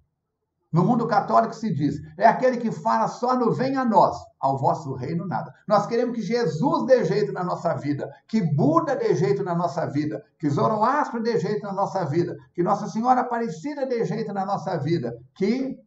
[0.71, 4.57] No mundo católico se diz: é aquele que fala só no venha a nós, ao
[4.57, 5.53] vosso reino nada.
[5.67, 9.85] Nós queremos que Jesus dê jeito na nossa vida, que Buda dê jeito na nossa
[9.85, 14.43] vida, que Zoroastro dê jeito na nossa vida, que Nossa Senhora Aparecida dê jeito na
[14.43, 15.77] nossa vida, que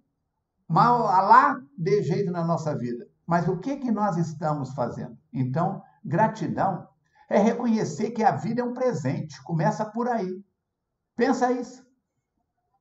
[0.69, 3.07] Alá dê jeito na nossa vida.
[3.27, 5.17] Mas o que, que nós estamos fazendo?
[5.33, 6.87] Então, gratidão
[7.29, 9.43] é reconhecer que a vida é um presente.
[9.43, 10.41] Começa por aí.
[11.17, 11.84] Pensa isso.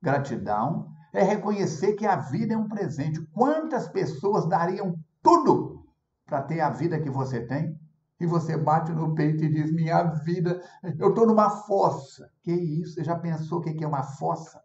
[0.04, 3.24] Gratidão é reconhecer que a vida é um presente.
[3.32, 5.82] Quantas pessoas dariam tudo
[6.26, 7.80] para ter a vida que você tem?
[8.20, 10.62] E você bate no peito e diz: Minha vida,
[10.98, 12.30] eu estou numa fossa.
[12.42, 12.94] Que isso?
[12.94, 14.62] Você já pensou o que é uma fossa?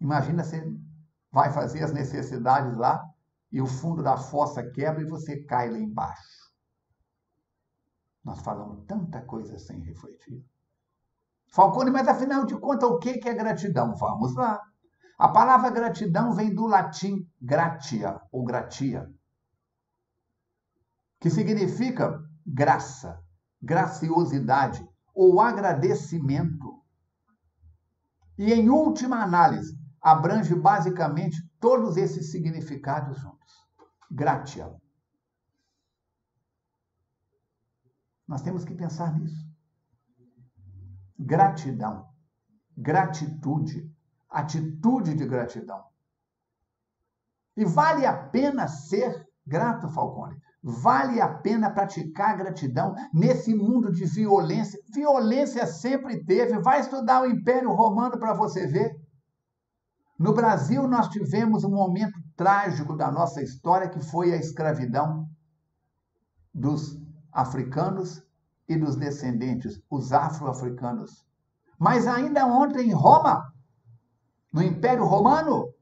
[0.00, 0.66] Imagina você
[1.30, 3.04] vai fazer as necessidades lá
[3.52, 6.50] e o fundo da fossa quebra e você cai lá embaixo.
[8.24, 10.42] Nós falamos tanta coisa sem refletir.
[11.48, 13.94] Falcone, mas afinal de contas, o que é gratidão?
[13.96, 14.69] Vamos lá.
[15.20, 19.06] A palavra gratidão vem do latim gratia ou gratia,
[21.20, 23.22] que significa graça,
[23.60, 24.82] graciosidade
[25.14, 26.82] ou agradecimento.
[28.38, 33.68] E em última análise, abrange basicamente todos esses significados juntos.
[34.10, 34.74] Gratia.
[38.26, 39.46] Nós temos que pensar nisso.
[41.18, 42.08] Gratidão,
[42.74, 43.86] gratitude,
[44.30, 45.82] atitude de gratidão.
[47.56, 50.36] E vale a pena ser grato, Falcone.
[50.62, 54.78] Vale a pena praticar gratidão nesse mundo de violência?
[54.92, 56.58] Violência sempre teve.
[56.60, 58.94] Vai estudar o Império Romano para você ver.
[60.18, 65.26] No Brasil, nós tivemos um momento trágico da nossa história que foi a escravidão
[66.52, 67.00] dos
[67.32, 68.22] africanos
[68.68, 71.24] e dos descendentes, os afro-africanos.
[71.78, 73.49] Mas ainda ontem em Roma,
[74.52, 75.72] no Império Romano,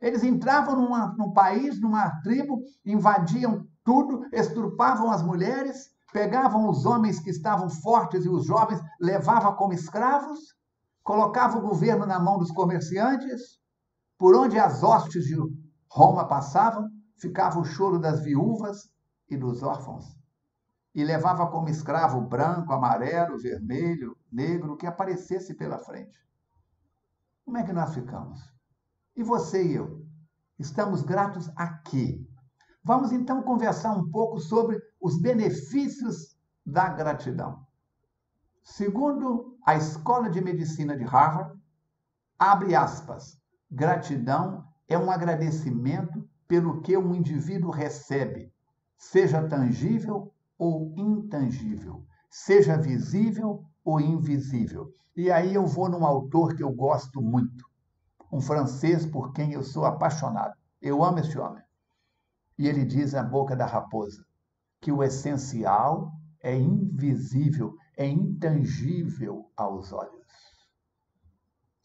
[0.00, 7.18] eles entravam numa, num país, numa tribo, invadiam tudo, exturpavam as mulheres, pegavam os homens
[7.18, 10.38] que estavam fortes e os jovens, levavam como escravos,
[11.02, 13.58] colocavam o governo na mão dos comerciantes,
[14.16, 15.36] por onde as hostes de
[15.90, 18.90] Roma passavam, ficava o choro das viúvas
[19.28, 20.16] e dos órfãos.
[20.94, 26.27] E levava como escravo branco, amarelo, vermelho, negro, que aparecesse pela frente.
[27.48, 28.42] Como é que nós ficamos?
[29.16, 30.06] E você e eu?
[30.58, 32.22] Estamos gratos a quê?
[32.84, 36.36] Vamos então conversar um pouco sobre os benefícios
[36.66, 37.66] da gratidão.
[38.62, 41.58] Segundo a Escola de Medicina de Harvard,
[42.38, 43.40] abre aspas,
[43.70, 48.52] gratidão é um agradecimento pelo que um indivíduo recebe,
[48.98, 54.92] seja tangível ou intangível, seja visível ou invisível.
[55.16, 57.64] E aí eu vou num autor que eu gosto muito,
[58.32, 60.54] um francês por quem eu sou apaixonado.
[60.80, 61.62] Eu amo este homem.
[62.58, 64.24] E ele diz na boca da raposa
[64.80, 70.26] que o essencial é invisível, é intangível aos olhos.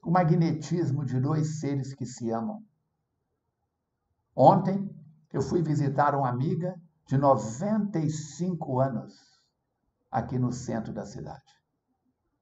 [0.03, 2.63] O magnetismo de dois seres que se amam.
[4.35, 4.89] Ontem
[5.31, 9.13] eu fui visitar uma amiga de 95 anos
[10.11, 11.62] aqui no centro da cidade.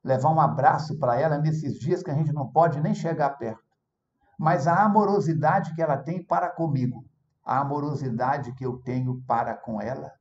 [0.04, 3.72] Levar um abraço para ela nesses dias que a gente não pode nem chegar perto
[4.41, 7.06] mas a amorosidade que ela tem para comigo,
[7.45, 10.12] a amorosidade que eu tenho para com ela,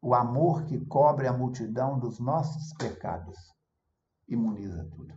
[0.00, 3.36] o amor que cobre a multidão dos nossos pecados,
[4.28, 5.12] imuniza tudo.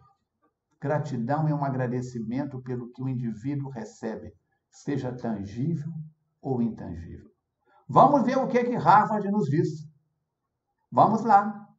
[0.82, 4.34] Gratidão é um agradecimento pelo que o indivíduo recebe,
[4.72, 5.94] seja tangível
[6.42, 7.30] ou intangível.
[7.88, 9.88] Vamos ver o que, é que Harvard nos diz.
[10.92, 11.70] Vamos lá.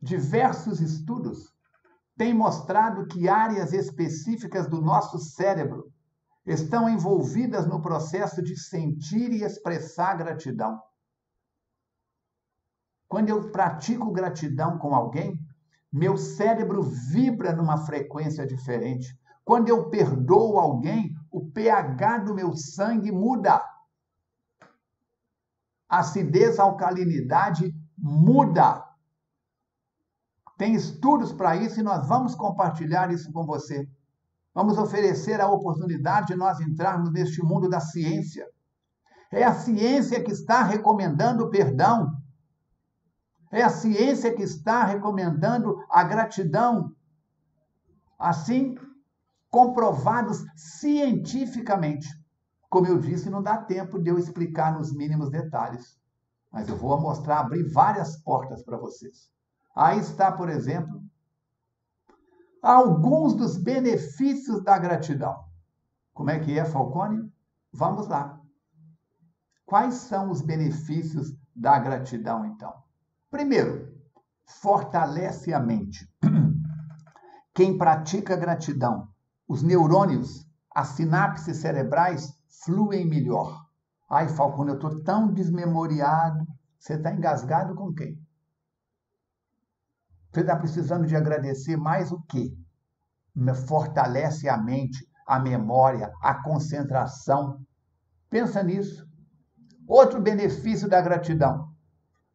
[0.00, 1.55] Diversos estudos
[2.16, 5.92] têm mostrado que áreas específicas do nosso cérebro
[6.46, 10.80] estão envolvidas no processo de sentir e expressar gratidão.
[13.08, 15.38] Quando eu pratico gratidão com alguém,
[15.92, 19.18] meu cérebro vibra numa frequência diferente.
[19.44, 23.62] Quando eu perdoo alguém, o pH do meu sangue muda.
[25.88, 28.85] A acidez, a alcalinidade muda.
[30.56, 33.88] Tem estudos para isso e nós vamos compartilhar isso com você.
[34.54, 38.46] Vamos oferecer a oportunidade de nós entrarmos neste mundo da ciência.
[39.30, 42.10] É a ciência que está recomendando o perdão.
[43.52, 46.90] É a ciência que está recomendando a gratidão.
[48.18, 48.76] Assim,
[49.50, 52.08] comprovados cientificamente.
[52.70, 55.98] Como eu disse, não dá tempo de eu explicar nos mínimos detalhes.
[56.50, 59.35] Mas eu vou mostrar, abrir várias portas para vocês.
[59.76, 61.04] Aí está, por exemplo,
[62.62, 65.44] alguns dos benefícios da gratidão.
[66.14, 67.30] Como é que é, Falcone?
[67.70, 68.40] Vamos lá.
[69.66, 72.72] Quais são os benefícios da gratidão, então?
[73.30, 73.94] Primeiro,
[74.46, 76.10] fortalece a mente.
[77.54, 79.08] Quem pratica gratidão,
[79.46, 82.32] os neurônios, as sinapses cerebrais
[82.64, 83.66] fluem melhor.
[84.08, 86.46] Ai, Falcone, eu estou tão desmemoriado.
[86.78, 88.25] Você está engasgado com quem?
[90.36, 92.54] Você está precisando de agradecer mais o quê?
[93.66, 97.64] Fortalece a mente, a memória, a concentração.
[98.28, 99.08] Pensa nisso.
[99.88, 101.70] Outro benefício da gratidão: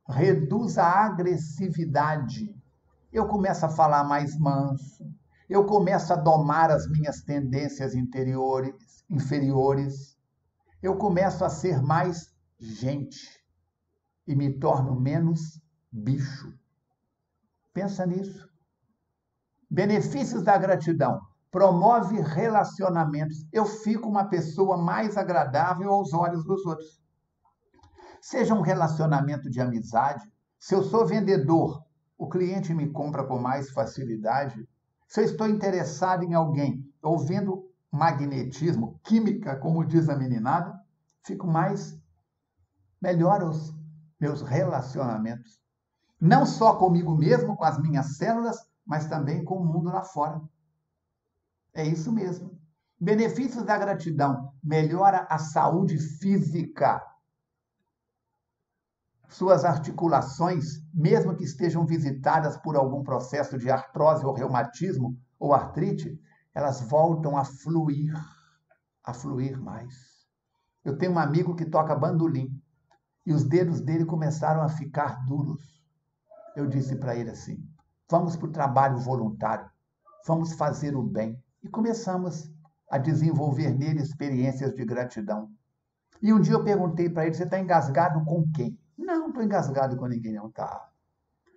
[0.10, 2.60] reduz a agressividade.
[3.14, 5.06] Eu começo a falar mais manso.
[5.48, 10.18] Eu começo a domar as minhas tendências interiores, inferiores.
[10.82, 13.30] Eu começo a ser mais gente
[14.26, 16.61] e me torno menos bicho.
[17.74, 18.50] Pensa nisso.
[19.70, 21.22] Benefícios da gratidão.
[21.50, 23.46] Promove relacionamentos.
[23.52, 27.02] Eu fico uma pessoa mais agradável aos olhos dos outros.
[28.22, 30.30] Seja um relacionamento de amizade.
[30.60, 31.84] Se eu sou vendedor,
[32.18, 34.68] o cliente me compra com mais facilidade.
[35.08, 40.80] Se eu estou interessado em alguém, ouvindo magnetismo, química, como diz a meninada,
[41.24, 42.00] fico mais
[43.02, 43.74] melhor os
[44.20, 45.61] meus relacionamentos.
[46.22, 50.40] Não só comigo mesmo, com as minhas células, mas também com o mundo lá fora.
[51.74, 52.62] É isso mesmo.
[53.00, 57.02] Benefícios da gratidão: melhora a saúde física.
[59.30, 66.20] suas articulações, mesmo que estejam visitadas por algum processo de artrose ou reumatismo ou artrite,
[66.54, 68.14] elas voltam a fluir,
[69.04, 69.96] a fluir mais.
[70.84, 72.62] Eu tenho um amigo que toca bandolim
[73.26, 75.81] e os dedos dele começaram a ficar duros.
[76.56, 77.64] Eu disse para ele assim:
[78.10, 79.70] vamos para o trabalho voluntário,
[80.26, 81.42] vamos fazer o bem.
[81.64, 82.52] E começamos
[82.90, 85.50] a desenvolver nele experiências de gratidão.
[86.22, 88.78] E um dia eu perguntei para ele: você está engasgado com quem?
[88.98, 90.90] Não, estou engasgado com ninguém, não tá.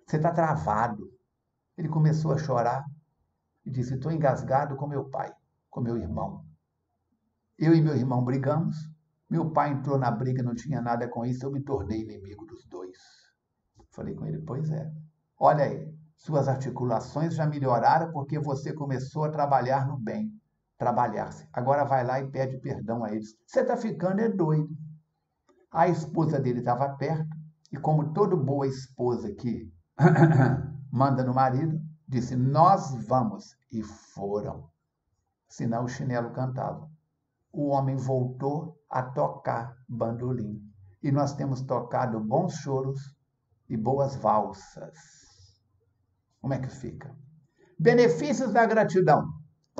[0.07, 1.11] Você está travado.
[1.77, 2.85] Ele começou a chorar
[3.65, 5.33] e disse: Estou engasgado com meu pai,
[5.69, 6.45] com meu irmão.
[7.57, 8.75] Eu e meu irmão brigamos.
[9.29, 12.63] Meu pai entrou na briga, não tinha nada com isso, eu me tornei inimigo dos
[12.65, 12.97] dois.
[13.95, 14.91] Falei com ele: Pois é.
[15.39, 20.29] Olha aí, suas articulações já melhoraram porque você começou a trabalhar no bem.
[20.77, 21.47] Trabalhar-se.
[21.53, 23.37] Agora vai lá e pede perdão a eles.
[23.45, 24.75] Você está ficando é doido.
[25.71, 27.35] A esposa dele estava perto
[27.71, 29.71] e, como toda boa esposa que
[30.91, 33.55] manda no marido, disse: Nós vamos.
[33.71, 34.69] E foram.
[35.47, 36.89] Senão o chinelo cantava.
[37.51, 40.61] O homem voltou a tocar bandolim.
[41.01, 43.14] E nós temos tocado bons choros
[43.69, 44.97] e boas valsas.
[46.39, 47.15] Como é que fica?
[47.79, 49.27] Benefícios da gratidão.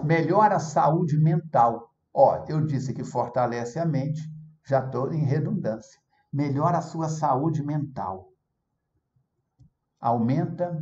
[0.04, 1.94] Melhora a saúde mental.
[2.14, 4.22] Ó, eu disse que fortalece a mente,
[4.68, 6.00] já estou em redundância.
[6.32, 8.30] Melhora a sua saúde mental.
[10.00, 10.78] Aumenta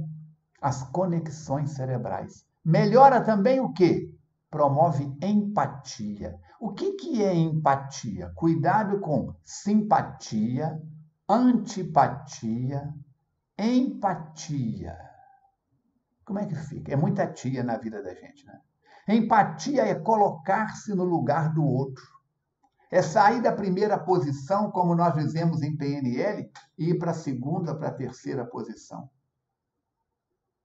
[0.61, 2.45] as conexões cerebrais.
[2.63, 4.09] Melhora também o quê?
[4.49, 6.35] Promove empatia.
[6.59, 8.31] O que, que é empatia?
[8.35, 10.81] Cuidado com simpatia,
[11.33, 12.93] antipatia,
[13.57, 14.97] empatia.
[16.25, 16.93] Como é que fica?
[16.93, 18.61] É muita tia na vida da gente, né?
[19.07, 22.13] Empatia é colocar-se no lugar do outro
[22.93, 27.73] é sair da primeira posição, como nós dizemos em PNL, e ir para a segunda,
[27.73, 29.09] para a terceira posição.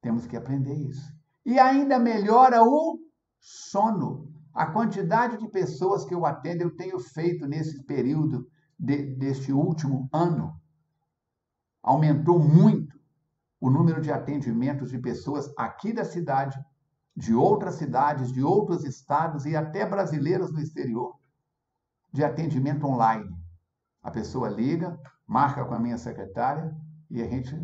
[0.03, 1.11] Temos que aprender isso.
[1.43, 2.99] E ainda melhora o
[3.41, 4.31] sono.
[4.53, 8.47] A quantidade de pessoas que eu atendo, eu tenho feito nesse período
[8.79, 10.61] de, deste último ano.
[11.83, 12.99] Aumentou muito
[13.61, 16.59] o número de atendimentos de pessoas aqui da cidade,
[17.17, 21.19] de outras cidades, de outros estados e até brasileiras no exterior
[22.13, 23.29] de atendimento online.
[24.03, 26.75] A pessoa liga, marca com a minha secretária
[27.11, 27.55] e a gente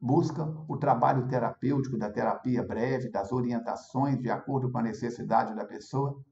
[0.00, 5.64] busca o trabalho terapêutico da terapia breve, das orientações de acordo com a necessidade da
[5.64, 6.22] pessoa,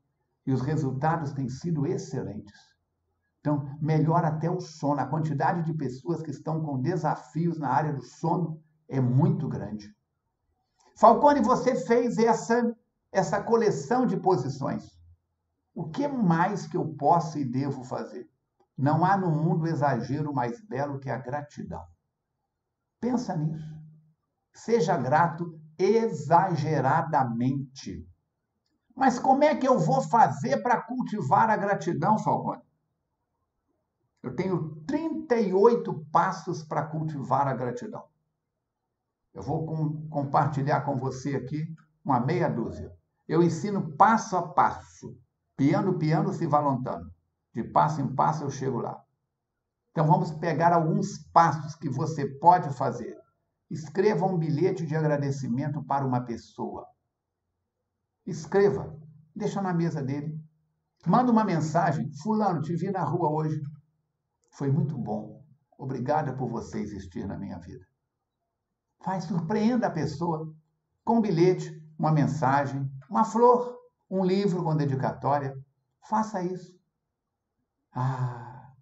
[0.46, 2.58] e os resultados têm sido excelentes.
[3.40, 5.00] Então, melhora até o sono.
[5.00, 9.94] A quantidade de pessoas que estão com desafios na área do sono é muito grande.
[10.96, 12.76] Falcone, você fez essa,
[13.12, 14.98] essa coleção de posições.
[15.74, 18.28] O que mais que eu posso e devo fazer?
[18.76, 21.86] Não há no mundo exagero mais belo que a gratidão.
[23.00, 23.78] Pensa nisso.
[24.52, 28.04] Seja grato exageradamente.
[28.96, 32.67] Mas como é que eu vou fazer para cultivar a gratidão, Falcone?
[34.28, 38.04] Eu tenho 38 passos para cultivar a gratidão.
[39.34, 41.66] Eu vou com, compartilhar com você aqui
[42.04, 42.92] uma meia dúzia.
[43.26, 45.18] Eu ensino passo a passo
[45.58, 47.12] Piano, piano, se valontando.
[47.52, 49.02] De passo em passo eu chego lá.
[49.90, 53.18] Então vamos pegar alguns passos que você pode fazer.
[53.68, 56.86] Escreva um bilhete de agradecimento para uma pessoa.
[58.24, 58.96] Escreva,
[59.34, 60.40] deixa na mesa dele.
[61.04, 62.08] Manda uma mensagem.
[62.22, 63.60] Fulano, te vi na rua hoje.
[64.58, 65.40] Foi muito bom.
[65.78, 67.86] Obrigada por você existir na minha vida.
[69.00, 70.52] Faz, surpreenda a pessoa
[71.04, 73.78] com um bilhete, uma mensagem, uma flor
[74.10, 75.54] um livro com dedicatória.
[76.08, 76.76] Faça isso.
[77.94, 78.72] Ah,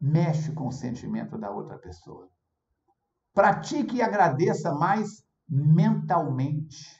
[0.00, 2.30] mexe com o sentimento da outra pessoa.
[3.34, 6.98] Pratique e agradeça mais mentalmente.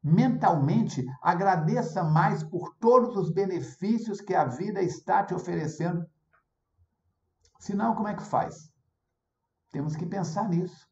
[0.00, 6.06] Mentalmente, agradeça mais por todos os benefícios que a vida está te oferecendo.
[7.58, 8.72] Senão, como é que faz?
[9.70, 10.86] Temos que pensar nisso.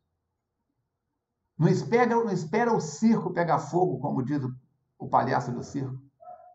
[1.58, 4.54] Não espera, não espera o circo pegar fogo, como diz o,
[4.98, 5.96] o palhaço do circo.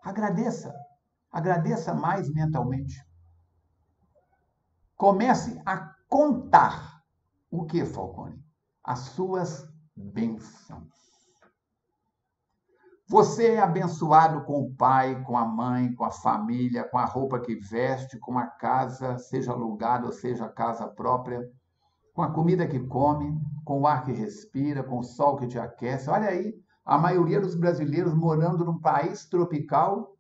[0.04, 0.74] Agradeça.
[1.32, 3.04] Agradeça mais mentalmente.
[4.96, 7.02] Comece a contar
[7.50, 8.44] o que, Falcone?
[8.84, 11.01] As suas bênçãos.
[13.12, 17.42] Você é abençoado com o pai, com a mãe, com a família, com a roupa
[17.42, 21.46] que veste, com a casa, seja alugada ou seja casa própria,
[22.14, 25.60] com a comida que come, com o ar que respira, com o sol que te
[25.60, 26.10] aquece.
[26.10, 30.16] Olha aí, a maioria dos brasileiros morando num país tropical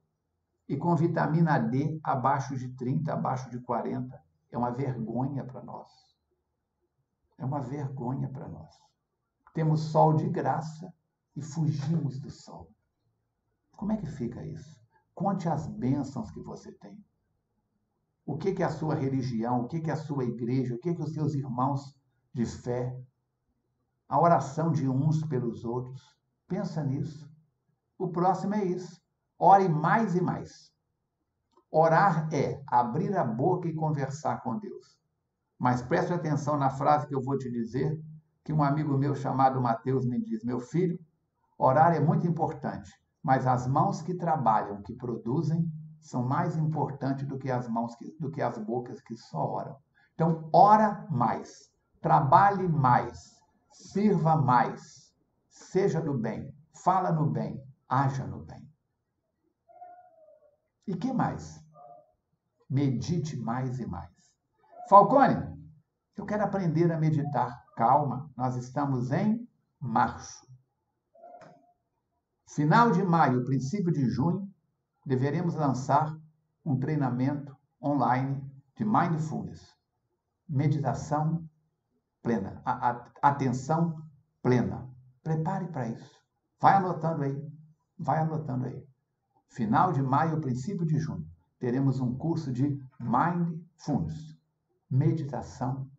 [0.68, 4.22] e com vitamina D abaixo de 30, abaixo de 40.
[4.52, 5.88] É uma vergonha para nós.
[7.38, 8.76] É uma vergonha para nós.
[9.54, 10.94] Temos sol de graça
[11.38, 12.70] e fugimos do sol.
[13.82, 14.80] Como é que fica isso?
[15.16, 17.04] Conte as bênçãos que você tem.
[18.24, 19.62] O que, é a sua religião?
[19.62, 20.76] O que, que é a sua igreja?
[20.76, 22.00] O que, que os seus irmãos
[22.32, 22.96] de fé?
[24.08, 26.16] A oração de uns pelos outros.
[26.48, 27.28] Pensa nisso.
[27.98, 29.02] O próximo é isso.
[29.40, 30.72] Ore mais e mais.
[31.72, 35.02] Orar é abrir a boca e conversar com Deus.
[35.58, 38.00] Mas preste atenção na frase que eu vou te dizer,
[38.44, 41.00] que um amigo meu chamado Mateus me diz: Meu filho,
[41.58, 47.38] orar é muito importante, mas as mãos que trabalham, que produzem, são mais importantes do
[47.38, 49.78] que as mãos que, do que as bocas que só oram.
[50.15, 53.39] Então, ora mais, trabalhe mais,
[53.72, 55.13] sirva mais,
[55.49, 56.53] seja do bem,
[56.84, 58.67] fala no bem, haja no bem.
[60.88, 61.63] E que mais?
[62.69, 64.09] Medite mais e mais.
[64.89, 65.38] Falcone,
[66.17, 67.63] eu quero aprender a meditar.
[67.76, 69.47] Calma, nós estamos em
[69.80, 70.51] março.
[72.54, 74.45] Final de maio, princípio de junho,
[75.06, 76.14] deveremos lançar
[76.66, 78.43] um treinamento online
[78.76, 79.74] de mindfulness,
[80.49, 81.49] meditação
[82.22, 84.04] plena, a, a, atenção
[84.41, 84.86] plena.
[85.24, 86.22] Prepare para isso.
[86.60, 87.52] Vai anotando aí,
[87.97, 88.86] vai anotando aí.
[89.47, 91.26] Final de maio, princípio de junho,
[91.58, 94.38] teremos um curso de mindfulness,
[94.89, 95.89] meditação,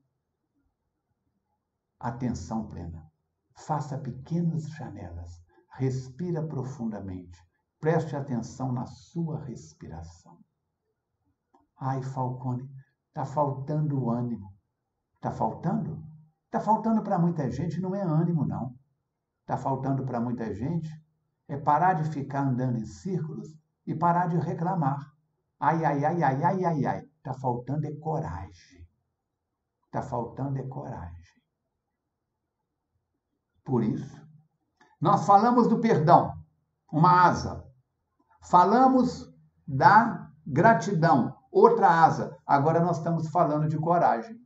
[1.98, 3.10] atenção plena.
[3.54, 5.41] Faça pequenas janelas,
[5.74, 7.38] respira profundamente
[7.82, 10.38] Preste atenção na sua respiração.
[11.76, 12.70] Ai, Falcone,
[13.08, 14.54] está faltando ânimo.
[15.16, 16.00] Está faltando?
[16.44, 18.72] Está faltando para muita gente, não é ânimo, não.
[19.40, 20.88] Está faltando para muita gente
[21.48, 23.52] é parar de ficar andando em círculos
[23.84, 25.12] e parar de reclamar.
[25.58, 27.00] Ai, ai, ai, ai, ai, ai, ai.
[27.16, 28.88] Está faltando é coragem.
[29.86, 31.42] Está faltando é coragem.
[33.64, 34.24] Por isso,
[35.02, 36.32] nós falamos do perdão,
[36.92, 37.66] uma asa.
[38.40, 39.28] Falamos
[39.66, 42.38] da gratidão, outra asa.
[42.46, 44.40] Agora nós estamos falando de coragem.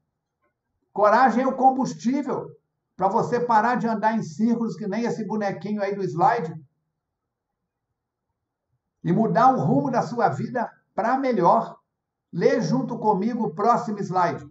[0.95, 2.49] Coragem é o combustível
[2.97, 6.55] para você parar de andar em círculos que nem esse bonequinho aí do slide
[9.05, 11.77] e mudar o rumo da sua vida para melhor.
[12.33, 14.49] Lê junto comigo o próximo slide.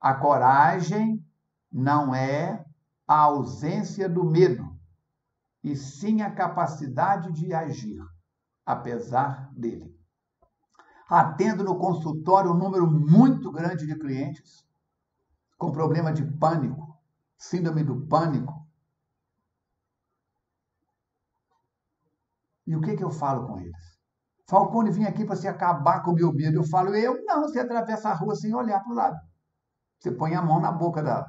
[0.00, 1.22] A coragem
[1.70, 2.64] não é
[3.06, 4.75] a ausência do medo,
[5.66, 8.00] e sim a capacidade de agir
[8.64, 9.92] apesar dele.
[11.08, 14.64] Atendo no consultório um número muito grande de clientes
[15.58, 16.96] com problema de pânico,
[17.36, 18.64] síndrome do pânico.
[22.64, 23.98] E o que, que eu falo com eles?
[24.46, 26.58] Falcone, vim aqui para se acabar com o meu medo.
[26.58, 29.20] Eu falo, eu não, você atravessa a rua sem olhar para o lado.
[29.98, 31.26] Você põe a mão na boca da,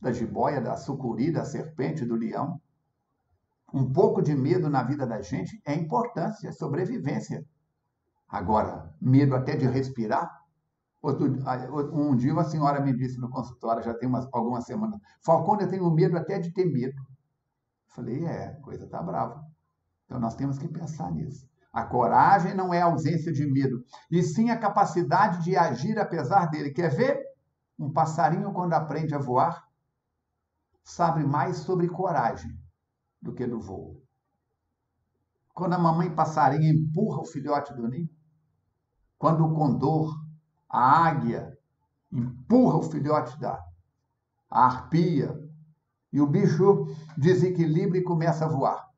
[0.00, 2.58] da jiboia, da sucuri, da serpente, do leão.
[3.72, 7.44] Um pouco de medo na vida da gente é importante, é sobrevivência.
[8.28, 10.38] Agora, medo até de respirar.
[11.02, 11.26] Outro,
[11.92, 15.68] um dia uma senhora me disse no consultório, já tem umas, algumas semanas, Falcone, eu
[15.68, 16.96] tenho medo até de ter medo.
[17.86, 19.44] Falei, é, coisa tá brava.
[20.06, 21.46] Então nós temos que pensar nisso.
[21.72, 26.46] A coragem não é a ausência de medo, e sim a capacidade de agir apesar
[26.46, 26.70] dele.
[26.70, 27.22] Quer ver?
[27.78, 29.62] Um passarinho, quando aprende a voar,
[30.82, 32.58] sabe mais sobre coragem
[33.20, 34.02] do que do voo.
[35.54, 38.08] Quando a mamãe passarinho empurra o filhote do ninho,
[39.18, 40.14] quando o condor,
[40.68, 41.58] a águia,
[42.12, 43.60] empurra o filhote da
[44.50, 45.36] a arpia,
[46.12, 48.88] e o bicho desequilibra e começa a voar.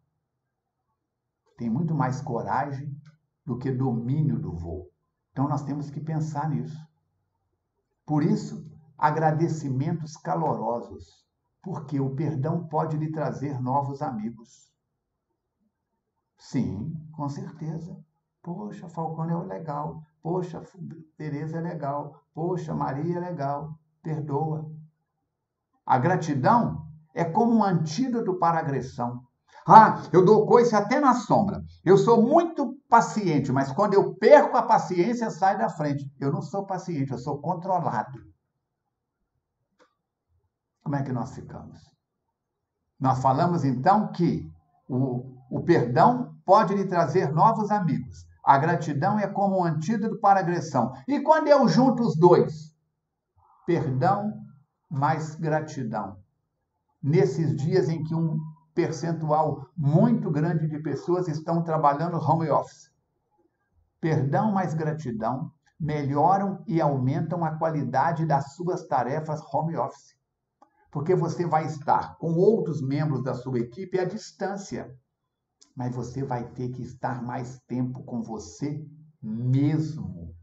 [1.57, 2.97] Tem muito mais coragem
[3.45, 4.89] do que domínio do voo.
[5.33, 6.79] Então nós temos que pensar nisso.
[8.07, 8.65] Por isso,
[8.97, 11.27] agradecimentos calorosos
[11.63, 14.71] porque o perdão pode lhe trazer novos amigos.
[16.37, 17.99] Sim, com certeza.
[18.43, 20.03] Poxa, Falcone é legal.
[20.23, 20.63] Poxa,
[21.17, 22.25] Tereza é legal.
[22.35, 23.79] Poxa, Maria é legal.
[24.03, 24.71] Perdoa.
[25.85, 29.23] A gratidão é como um antídoto para a agressão.
[29.69, 31.63] Ah, eu dou coice até na sombra.
[31.85, 36.11] Eu sou muito paciente, mas quando eu perco a paciência, sai da frente.
[36.19, 38.30] Eu não sou paciente, eu sou controlado
[40.83, 41.79] como é que nós ficamos?
[42.99, 44.51] Nós falamos então que
[44.89, 48.27] o, o perdão pode lhe trazer novos amigos.
[48.45, 50.93] A gratidão é como um antídoto para a agressão.
[51.07, 52.75] E quando eu junto os dois?
[53.67, 54.33] Perdão
[54.91, 56.17] mais gratidão.
[57.03, 58.39] Nesses dias em que um
[58.75, 62.91] percentual muito grande de pessoas estão trabalhando home office.
[64.01, 70.15] Perdão mais gratidão melhoram e aumentam a qualidade das suas tarefas home office.
[70.91, 74.93] Porque você vai estar com outros membros da sua equipe à distância.
[75.77, 78.85] Mas você vai ter que estar mais tempo com você
[79.23, 80.35] mesmo.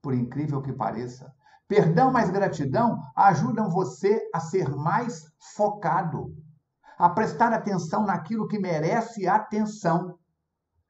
[0.00, 1.32] Por incrível que pareça.
[1.66, 5.24] Perdão mais gratidão ajudam você a ser mais
[5.56, 6.36] focado,
[6.98, 10.18] a prestar atenção naquilo que merece atenção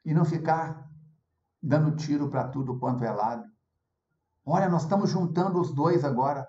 [0.05, 0.89] e não ficar
[1.63, 3.45] dando tiro para tudo quanto é lado.
[4.45, 6.47] Olha, nós estamos juntando os dois agora.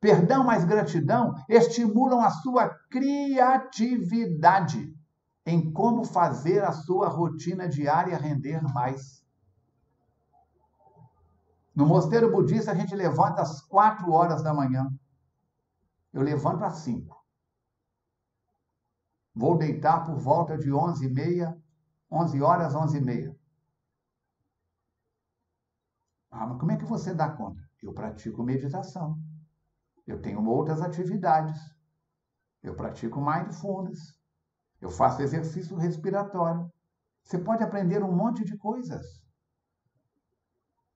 [0.00, 4.94] Perdão mais gratidão estimulam a sua criatividade
[5.44, 9.24] em como fazer a sua rotina diária render mais.
[11.74, 14.88] No mosteiro budista, a gente levanta às quatro horas da manhã.
[16.12, 17.16] Eu levanto às cinco.
[19.34, 21.56] Vou deitar por volta de onze e meia,
[22.10, 23.36] onze horas, onze e meia.
[26.30, 27.62] Ah, mas como é que você dá conta?
[27.82, 29.18] Eu pratico meditação.
[30.08, 31.60] Eu tenho outras atividades.
[32.62, 34.16] Eu pratico mindfulness.
[34.80, 36.72] Eu faço exercício respiratório.
[37.22, 39.22] Você pode aprender um monte de coisas.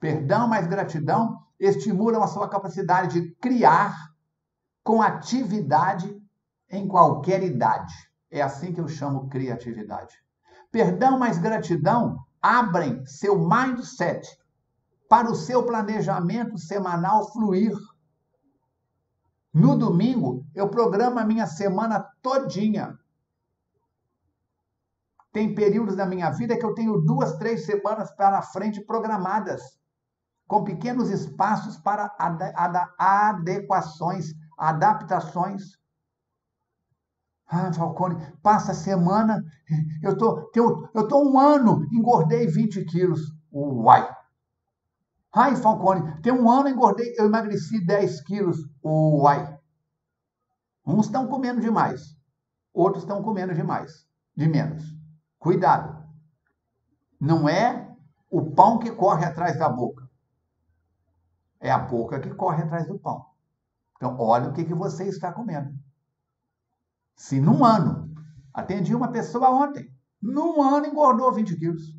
[0.00, 3.94] Perdão mais gratidão estimulam a sua capacidade de criar
[4.82, 6.20] com atividade
[6.70, 7.94] em qualquer idade.
[8.30, 10.16] É assim que eu chamo criatividade.
[10.70, 14.26] Perdão mais gratidão abrem seu mindset
[15.06, 17.76] para o seu planejamento semanal fluir.
[19.52, 22.98] No domingo, eu programo a minha semana todinha.
[25.30, 29.60] Tem períodos da minha vida que eu tenho duas, três semanas para frente programadas,
[30.46, 32.14] com pequenos espaços para
[32.98, 35.62] adequações, adaptações.
[37.46, 39.44] Ah, Falcone, passa a semana,
[40.02, 43.20] eu tô, eu, tô um ano, engordei 20 quilos.
[43.52, 44.21] Uai!
[45.34, 48.58] Ai, Falcone, tem um ano eu engordei, eu emagreci 10 quilos.
[48.84, 49.58] Uai!
[50.86, 52.16] Uns estão comendo demais,
[52.74, 54.06] outros estão comendo demais,
[54.36, 54.84] de menos.
[55.38, 56.02] Cuidado!
[57.18, 57.96] Não é
[58.28, 60.06] o pão que corre atrás da boca,
[61.60, 63.24] é a boca que corre atrás do pão.
[63.96, 65.72] Então, olha o que, que você está comendo.
[67.14, 68.12] Se num ano,
[68.52, 69.88] atendi uma pessoa ontem,
[70.20, 71.96] num ano engordou 20 quilos,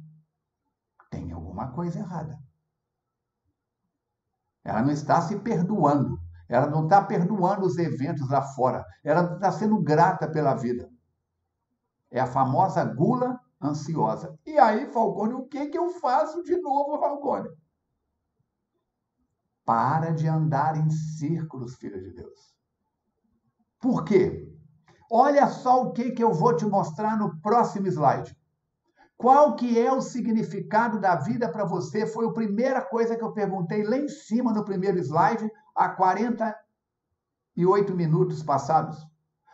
[1.10, 2.43] tem alguma coisa errada.
[4.64, 6.20] Ela não está se perdoando.
[6.48, 8.86] Ela não está perdoando os eventos lá fora.
[9.04, 10.90] Ela não está sendo grata pela vida.
[12.12, 14.38] É a famosa gula ansiosa.
[14.46, 17.50] E aí, Falcone, o que, que eu faço de novo, Falcone?
[19.66, 22.54] Para de andar em círculos, filho de Deus.
[23.80, 24.50] Por quê?
[25.10, 28.36] Olha só o que, que eu vou te mostrar no próximo slide.
[29.18, 32.06] Qual que é o significado da vida para você?
[32.06, 37.96] Foi a primeira coisa que eu perguntei lá em cima no primeiro slide, há 48
[37.96, 38.98] minutos passados.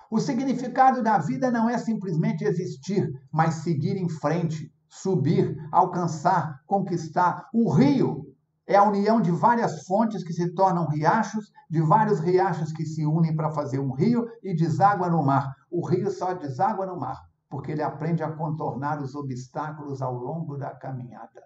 [0.10, 7.48] O significado da vida não é simplesmente existir, mas seguir em frente, subir, alcançar, conquistar.
[7.54, 8.26] O rio
[8.66, 13.06] é a união de várias fontes que se tornam riachos, de vários riachos que se
[13.06, 15.54] unem para fazer um rio e deságua no mar.
[15.70, 20.56] O rio só deságua no mar porque ele aprende a contornar os obstáculos ao longo
[20.56, 21.44] da caminhada.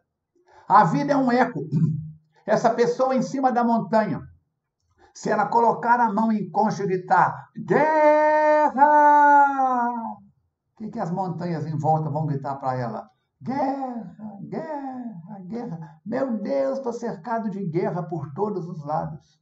[0.67, 1.61] A vida é um eco.
[2.45, 4.21] Essa pessoa em cima da montanha,
[5.13, 8.83] se ela colocar a mão em concha e gritar: Guerra!
[10.73, 13.09] O que, que as montanhas em volta vão gritar para ela?
[13.41, 16.01] Guerra, guerra, guerra.
[16.05, 19.39] Meu Deus, estou cercado de guerra por todos os lados.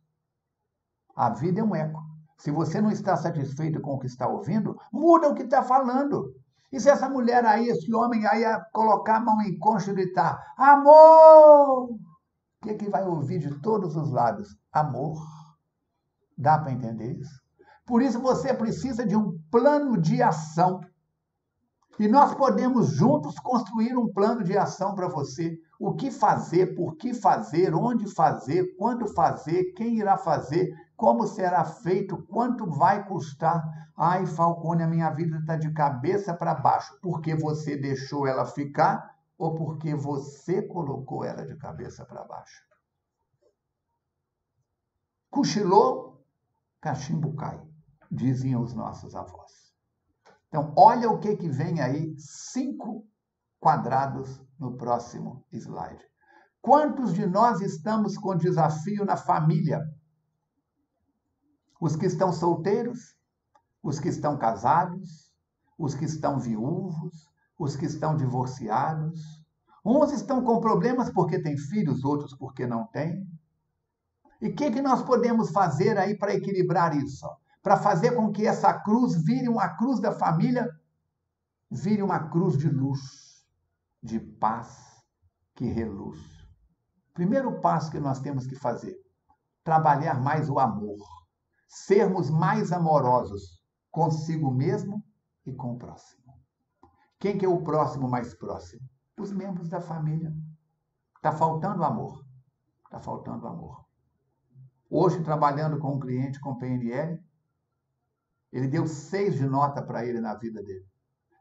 [1.15, 1.99] A vida é um eco.
[2.37, 6.33] Se você não está satisfeito com o que está ouvindo, muda o que está falando.
[6.71, 10.39] E se essa mulher aí, esse homem aí, colocar a mão em concha e gritar:
[10.57, 11.91] Amor!
[11.91, 11.99] O
[12.63, 14.55] que, que vai ouvir de todos os lados?
[14.71, 15.17] Amor.
[16.37, 17.41] Dá para entender isso?
[17.85, 20.79] Por isso você precisa de um plano de ação.
[21.99, 25.57] E nós podemos juntos construir um plano de ação para você.
[25.79, 31.65] O que fazer, por que fazer, onde fazer, quando fazer, quem irá fazer, como será
[31.65, 32.15] feito?
[32.27, 33.59] Quanto vai custar?
[33.97, 36.95] Ai, Falcone, a minha vida está de cabeça para baixo.
[37.01, 42.61] Porque você deixou ela ficar ou porque você colocou ela de cabeça para baixo?
[45.31, 46.23] Cochilou,
[46.79, 47.59] cachimbo cai,
[48.11, 49.73] diziam os nossos avós.
[50.49, 53.07] Então, olha o que, que vem aí, cinco
[53.59, 56.05] quadrados no próximo slide.
[56.61, 59.81] Quantos de nós estamos com desafio na família?
[61.81, 63.17] Os que estão solteiros,
[63.83, 65.33] os que estão casados,
[65.77, 67.27] os que estão viúvos,
[67.59, 69.43] os que estão divorciados.
[69.83, 73.27] Uns estão com problemas porque têm filhos, outros porque não têm.
[74.39, 77.27] E o que, que nós podemos fazer aí para equilibrar isso?
[77.61, 80.67] para fazer com que essa cruz vire uma cruz da família,
[81.69, 83.45] vire uma cruz de luz,
[84.01, 85.03] de paz
[85.55, 86.19] que reluz.
[87.13, 88.95] Primeiro passo que nós temos que fazer:
[89.63, 90.97] trabalhar mais o amor,
[91.71, 95.01] sermos mais amorosos consigo mesmo
[95.45, 96.37] e com o próximo.
[97.17, 98.81] Quem que é o próximo mais próximo?
[99.17, 100.35] Os membros da família.
[101.15, 102.25] Está faltando amor.
[102.83, 103.85] Está faltando amor.
[104.89, 107.17] Hoje, trabalhando com um cliente com PNL,
[108.51, 110.85] ele deu seis de nota para ele na vida dele.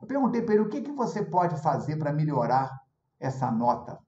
[0.01, 2.71] Eu perguntei para ele o que, que você pode fazer para melhorar
[3.19, 3.99] essa nota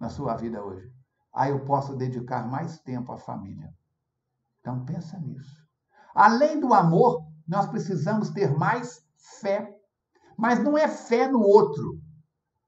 [0.00, 0.90] na sua vida hoje.
[1.30, 3.70] Aí eu posso dedicar mais tempo à família.
[4.62, 5.60] Então pensa nisso.
[6.14, 9.04] Além do amor, nós precisamos ter mais
[9.40, 9.76] fé.
[10.38, 12.00] Mas não é fé no outro.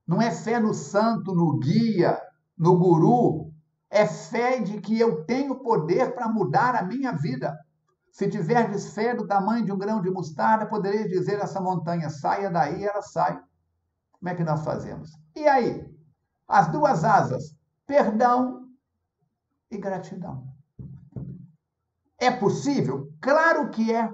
[0.06, 2.20] Não é fé no santo, no guia,
[2.58, 3.52] no guru.
[3.88, 7.56] É fé de que eu tenho poder para mudar a minha vida.
[8.10, 12.50] Se tiverdes fé do tamanho de um grão de mostarda, podereis dizer essa montanha: saia
[12.50, 13.40] daí, ela sai.
[14.12, 15.10] Como é que nós fazemos?
[15.36, 15.84] E aí?
[16.48, 18.68] As duas asas: perdão
[19.70, 20.53] e gratidão.
[22.24, 23.12] É possível?
[23.20, 24.10] Claro que é.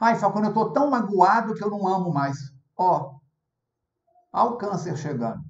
[0.00, 2.36] Ai, quando eu estou tão magoado que eu não amo mais.
[2.76, 3.14] Ó,
[4.32, 5.40] ao câncer chegando,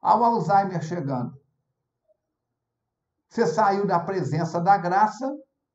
[0.00, 1.36] ao Alzheimer chegando.
[3.28, 5.28] Você saiu da presença da graça,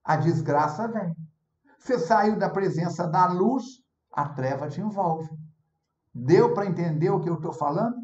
[0.06, 1.14] a desgraça vem.
[1.78, 3.66] Você saiu da presença da luz,
[4.10, 5.30] a treva te envolve.
[6.16, 7.98] Deu para entender o que eu estou falando?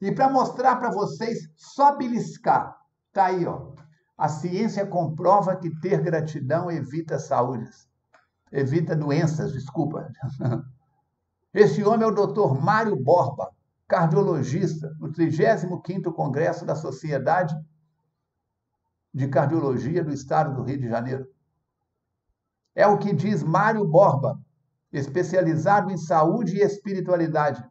[0.00, 2.74] E para mostrar para vocês, só beliscar.
[3.12, 3.67] Tá aí, ó.
[4.18, 7.88] A ciência comprova que ter gratidão evita saúdes.
[8.50, 10.10] Evita doenças, desculpa.
[11.54, 13.52] Esse homem é o doutor Mário Borba,
[13.86, 17.54] cardiologista, no 35º Congresso da Sociedade
[19.14, 21.26] de Cardiologia do Estado do Rio de Janeiro.
[22.74, 24.36] É o que diz Mário Borba,
[24.92, 27.64] especializado em saúde e espiritualidade.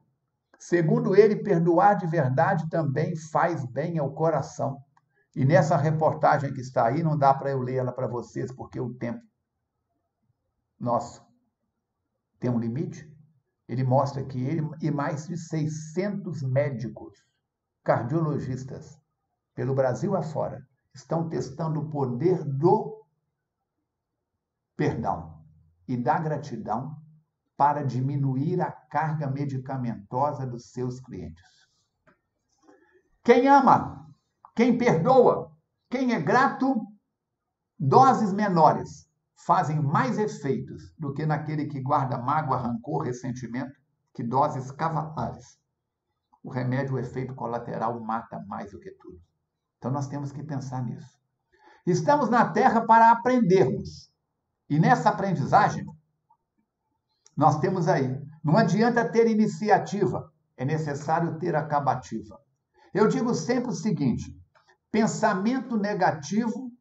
[0.57, 4.81] Segundo ele, perdoar de verdade também faz bem ao coração.
[5.37, 8.79] E nessa reportagem que está aí, não dá para eu ler ela para vocês, porque
[8.79, 9.23] o tempo
[10.79, 11.23] nosso
[12.39, 13.07] tem um limite.
[13.67, 17.23] Ele mostra que ele e mais de 600 médicos,
[17.83, 18.99] cardiologistas,
[19.53, 23.05] pelo Brasil afora, estão testando o poder do
[24.75, 25.45] perdão
[25.87, 26.99] e da gratidão
[27.55, 31.45] para diminuir a carga medicamentosa dos seus clientes.
[33.23, 34.06] Quem ama,
[34.57, 35.51] quem perdoa,
[35.87, 36.81] quem é grato,
[37.79, 39.07] doses menores
[39.45, 43.79] fazem mais efeitos do que naquele que guarda mágoa, rancor, ressentimento,
[44.15, 45.59] que doses cavalares.
[46.43, 49.21] O remédio, o efeito colateral, mata mais do que tudo.
[49.77, 51.19] Então nós temos que pensar nisso.
[51.85, 54.11] Estamos na Terra para aprendermos.
[54.67, 55.85] E nessa aprendizagem,
[57.35, 58.19] nós temos aí.
[58.43, 62.41] Não adianta ter iniciativa, é necessário ter acabativa.
[62.91, 64.35] Eu digo sempre o seguinte:
[64.97, 66.71] pensamento negativo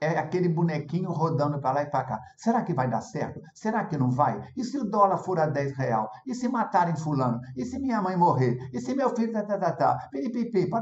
[0.00, 2.20] é aquele bonequinho rodando para lá e para cá.
[2.36, 3.40] Será que vai dar certo?
[3.54, 4.42] Será que não vai?
[4.56, 6.10] E se o dólar for a 10 real?
[6.26, 7.38] E se matarem fulano?
[7.56, 8.58] E se minha mãe morrer?
[8.72, 9.32] E se meu filho...
[9.32, 10.08] Tá, tá, tá, tá.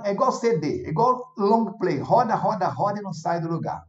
[0.05, 1.99] É igual CD, é igual long play.
[1.99, 3.83] Roda, roda, roda e não sai do lugar.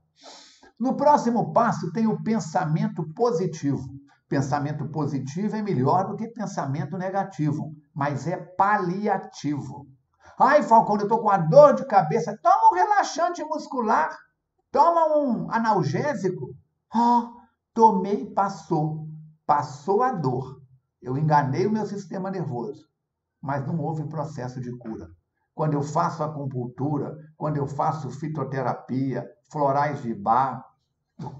[0.77, 3.87] No próximo passo tem o pensamento positivo.
[4.27, 9.87] Pensamento positivo é melhor do que pensamento negativo, mas é paliativo.
[10.43, 12.35] Ai, Falcone, eu estou com a dor de cabeça.
[12.41, 14.17] Toma um relaxante muscular.
[14.71, 16.55] Toma um analgésico.
[16.91, 17.29] Ah,
[17.75, 19.07] tomei passou.
[19.45, 20.59] Passou a dor.
[20.99, 22.87] Eu enganei o meu sistema nervoso.
[23.39, 25.11] Mas não houve processo de cura.
[25.53, 30.65] Quando eu faço acupuntura, quando eu faço fitoterapia, florais de bar,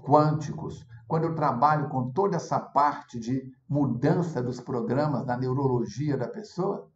[0.04, 6.28] quânticos, quando eu trabalho com toda essa parte de mudança dos programas da neurologia da
[6.28, 6.88] pessoa,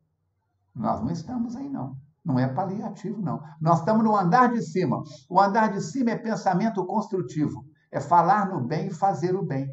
[0.76, 1.96] nós não estamos aí não.
[2.22, 3.40] Não é paliativo, não.
[3.60, 5.02] Nós estamos no andar de cima.
[5.30, 7.64] O andar de cima é pensamento construtivo.
[7.90, 9.68] É falar no bem e fazer o bem.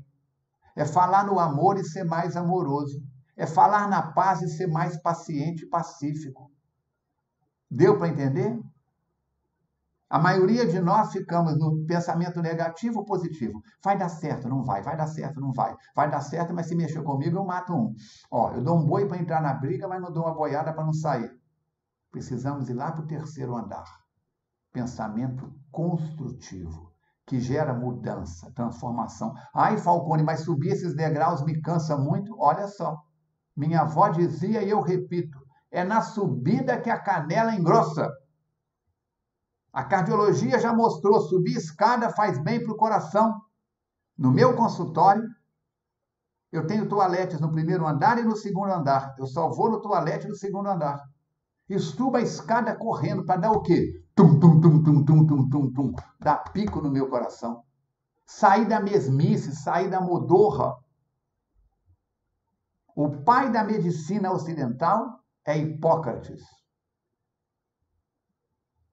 [0.76, 3.04] É falar no amor e ser mais amoroso.
[3.36, 6.52] É falar na paz e ser mais paciente e pacífico.
[7.70, 8.58] Deu para entender?
[10.14, 13.64] A maioria de nós ficamos no pensamento negativo ou positivo.
[13.84, 14.84] Vai dar certo, não vai.
[14.84, 15.76] Vai dar certo, não vai.
[15.96, 17.96] Vai dar certo, mas se mexer comigo, eu mato um.
[18.30, 20.86] Ó, eu dou um boi para entrar na briga, mas não dou uma boiada para
[20.86, 21.32] não sair.
[22.12, 23.86] Precisamos ir lá para o terceiro andar.
[24.72, 26.92] Pensamento construtivo,
[27.26, 29.34] que gera mudança, transformação.
[29.52, 32.36] Ai, Falcone, mas subir esses degraus me cansa muito.
[32.38, 33.02] Olha só.
[33.58, 35.40] Minha avó dizia e eu repito:
[35.72, 38.08] é na subida que a canela engrossa.
[39.74, 43.42] A cardiologia já mostrou: subir escada faz bem para o coração.
[44.16, 45.24] No meu consultório,
[46.52, 49.16] eu tenho toaletes no primeiro andar e no segundo andar.
[49.18, 51.02] Eu só vou no toalete no segundo andar.
[51.68, 54.06] Estuba a escada correndo para dar o quê?
[54.14, 55.94] Tum, tum, tum, tum, tum, tum, tum, tum.
[56.20, 57.64] Dá pico no meu coração.
[58.28, 60.76] Sair da mesmice, sair da modorra.
[62.96, 66.44] O pai da medicina ocidental é Hipócrates.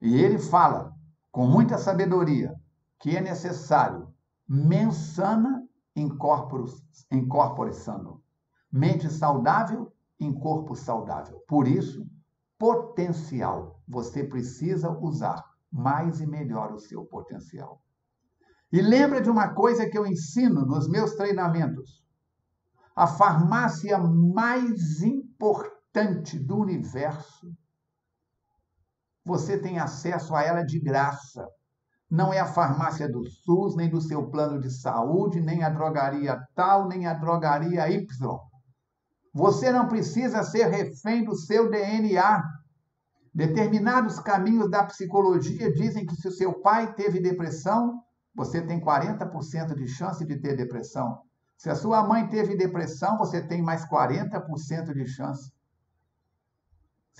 [0.00, 0.94] E ele fala,
[1.30, 2.54] com muita sabedoria,
[2.98, 4.08] que é necessário
[4.48, 8.22] mensana em corporis, em corpore sano.
[8.72, 11.42] Mente saudável em corpo saudável.
[11.48, 12.06] Por isso,
[12.58, 13.80] potencial.
[13.88, 17.82] Você precisa usar mais e melhor o seu potencial.
[18.72, 22.04] E lembra de uma coisa que eu ensino nos meus treinamentos.
[22.94, 27.52] A farmácia mais importante do universo,
[29.30, 31.46] você tem acesso a ela de graça.
[32.10, 36.36] Não é a farmácia do SUS, nem do seu plano de saúde, nem a drogaria
[36.52, 38.08] tal, nem a drogaria Y.
[39.32, 42.42] Você não precisa ser refém do seu DNA.
[43.32, 48.02] Determinados caminhos da psicologia dizem que se o seu pai teve depressão,
[48.34, 51.20] você tem 40% de chance de ter depressão.
[51.56, 55.52] Se a sua mãe teve depressão, você tem mais 40% de chance.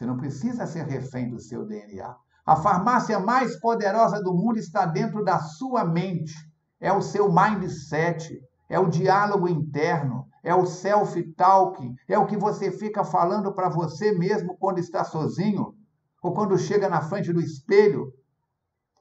[0.00, 2.16] Você não precisa ser refém do seu DNA.
[2.46, 6.32] A farmácia mais poderosa do mundo está dentro da sua mente.
[6.80, 12.72] É o seu mindset, é o diálogo interno, é o self-talk, é o que você
[12.72, 15.74] fica falando para você mesmo quando está sozinho,
[16.22, 18.10] ou quando chega na frente do espelho,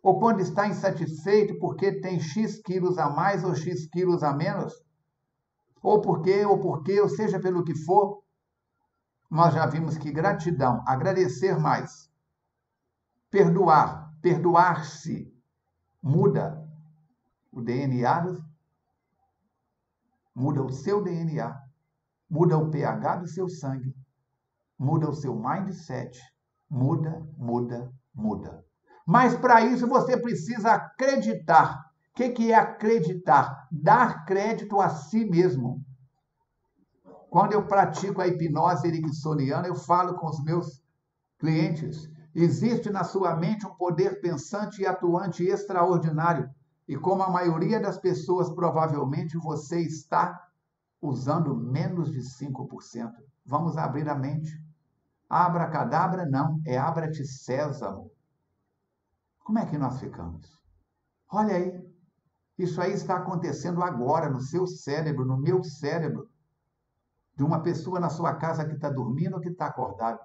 [0.04, 4.74] ou quando está insatisfeito porque tem X quilos a mais ou X quilos a menos,
[5.82, 8.20] ou porque, ou porque, ou seja pelo que for,
[9.30, 12.10] nós já vimos que gratidão, agradecer mais,
[13.30, 15.32] perdoar, perdoar-se,
[16.02, 16.68] muda
[17.52, 18.50] o DNA
[20.40, 21.54] muda o seu DNA,
[22.30, 23.94] muda o pH do seu sangue,
[24.78, 26.18] muda o seu mindset,
[26.70, 28.64] muda, muda, muda.
[29.06, 31.78] Mas para isso você precisa acreditar.
[32.12, 33.68] O que, que é acreditar?
[33.70, 35.84] Dar crédito a si mesmo.
[37.30, 40.82] Quando eu pratico a hipnose ericksoniana, eu falo com os meus
[41.38, 42.10] clientes.
[42.34, 46.50] Existe na sua mente um poder pensante e atuante extraordinário
[46.90, 50.44] e como a maioria das pessoas, provavelmente você está
[51.00, 53.12] usando menos de 5%.
[53.46, 54.60] Vamos abrir a mente.
[55.30, 58.12] Abra cadabra, não, é abra-te sésamo.
[59.44, 60.48] Como é que nós ficamos?
[61.32, 61.80] Olha aí,
[62.58, 66.29] isso aí está acontecendo agora no seu cérebro, no meu cérebro,
[67.40, 70.20] de uma pessoa na sua casa que está dormindo ou que está acordado.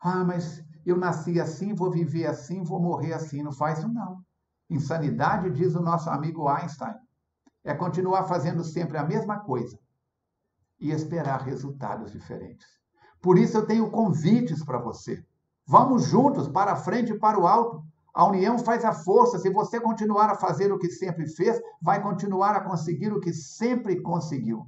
[0.00, 3.44] Ah, mas eu nasci assim, vou viver assim, vou morrer assim.
[3.44, 4.20] Não faz isso, não.
[4.68, 6.96] Insanidade, diz o nosso amigo Einstein,
[7.62, 9.78] é continuar fazendo sempre a mesma coisa
[10.80, 12.66] e esperar resultados diferentes.
[13.22, 15.24] Por isso eu tenho convites para você.
[15.64, 17.84] Vamos juntos para a frente e para o alto.
[18.12, 19.38] A união faz a força.
[19.38, 23.32] Se você continuar a fazer o que sempre fez, vai continuar a conseguir o que
[23.32, 24.66] sempre conseguiu.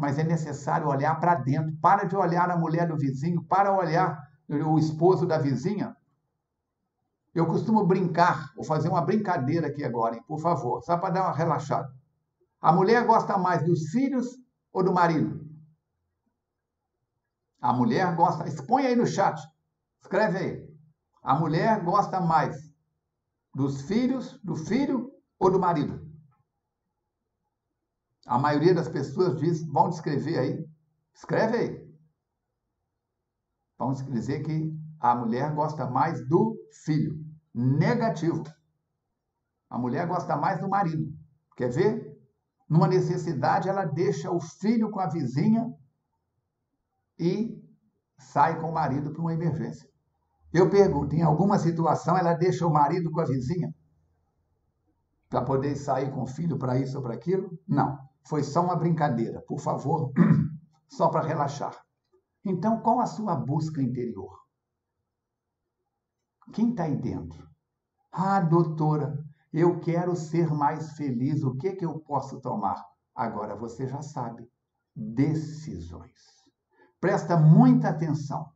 [0.00, 1.76] Mas é necessário olhar para dentro.
[1.76, 5.94] Para de olhar a mulher do vizinho, para olhar o esposo da vizinha.
[7.34, 11.22] Eu costumo brincar, vou fazer uma brincadeira aqui agora, hein, por favor, só para dar
[11.22, 11.88] uma relaxada.
[12.60, 14.26] A mulher gosta mais dos filhos
[14.72, 15.48] ou do marido?
[17.60, 18.48] A mulher gosta.
[18.48, 19.38] Expõe aí no chat.
[20.00, 20.70] Escreve aí.
[21.22, 22.56] A mulher gosta mais
[23.54, 26.09] dos filhos, do filho ou do marido?
[28.26, 30.66] A maioria das pessoas diz, vão descrever aí.
[31.14, 31.90] Escreve aí.
[33.78, 37.18] Vamos dizer que a mulher gosta mais do filho.
[37.54, 38.44] Negativo.
[39.68, 41.12] A mulher gosta mais do marido.
[41.56, 42.10] Quer ver?
[42.68, 45.66] Numa necessidade, ela deixa o filho com a vizinha
[47.18, 47.58] e
[48.18, 49.88] sai com o marido para uma emergência.
[50.52, 53.74] Eu pergunto, em alguma situação ela deixa o marido com a vizinha?
[55.28, 57.58] Para poder sair com o filho para isso ou para aquilo?
[57.66, 58.09] Não.
[58.30, 59.42] Foi só uma brincadeira.
[59.42, 60.12] Por favor,
[60.86, 61.76] só para relaxar.
[62.44, 64.38] Então, qual a sua busca interior?
[66.52, 67.50] Quem está aí dentro?
[68.12, 69.18] Ah, doutora,
[69.52, 71.42] eu quero ser mais feliz.
[71.42, 72.80] O que, que eu posso tomar?
[73.16, 74.48] Agora você já sabe.
[74.94, 76.20] Decisões.
[77.00, 78.48] Presta muita atenção.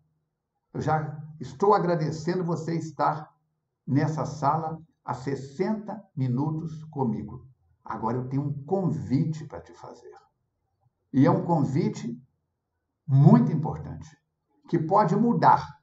[0.73, 3.29] Eu já estou agradecendo você estar
[3.85, 7.45] nessa sala há 60 minutos comigo.
[7.85, 10.12] Agora eu tenho um convite para te fazer.
[11.12, 12.20] E é um convite
[13.06, 14.09] muito importante,
[14.69, 15.78] que pode mudar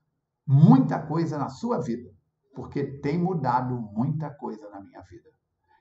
[0.45, 2.11] muita coisa na sua vida,
[2.55, 5.29] porque tem mudado muita coisa na minha vida.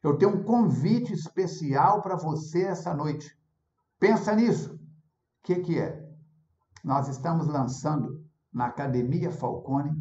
[0.03, 3.37] Eu tenho um convite especial para você essa noite.
[3.99, 4.75] Pensa nisso.
[4.75, 4.79] O
[5.43, 6.09] que, que é?
[6.85, 9.93] Nós estamos lançando na Academia Falcone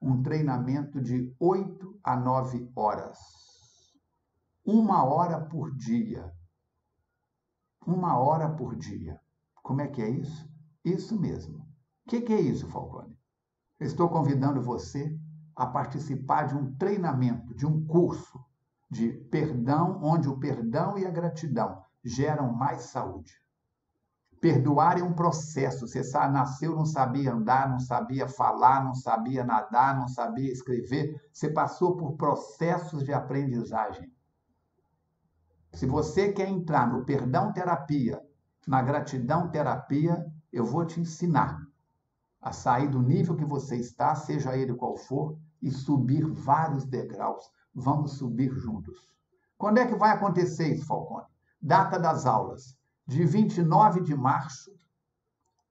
[0.00, 3.39] um treinamento de 8 a 9 horas.
[4.64, 6.32] Uma hora por dia.
[7.86, 9.20] Uma hora por dia.
[9.62, 10.48] Como é que é isso?
[10.84, 11.58] Isso mesmo.
[12.06, 13.18] O que, que é isso, Falcone?
[13.80, 15.18] estou convidando você
[15.56, 18.38] a participar de um treinamento, de um curso
[18.90, 23.32] de perdão, onde o perdão e a gratidão geram mais saúde.
[24.40, 25.86] Perdoar é um processo.
[25.86, 31.20] Você nasceu, não sabia andar, não sabia falar, não sabia nadar, não sabia escrever.
[31.32, 34.10] Você passou por processos de aprendizagem.
[35.72, 38.20] Se você quer entrar no perdão terapia,
[38.66, 41.60] na gratidão terapia, eu vou te ensinar
[42.40, 47.50] a sair do nível que você está, seja ele qual for, e subir vários degraus.
[47.74, 49.10] Vamos subir juntos.
[49.56, 51.26] Quando é que vai acontecer isso, Falcone?
[51.60, 52.76] Data das aulas:
[53.06, 54.72] de 29 de março,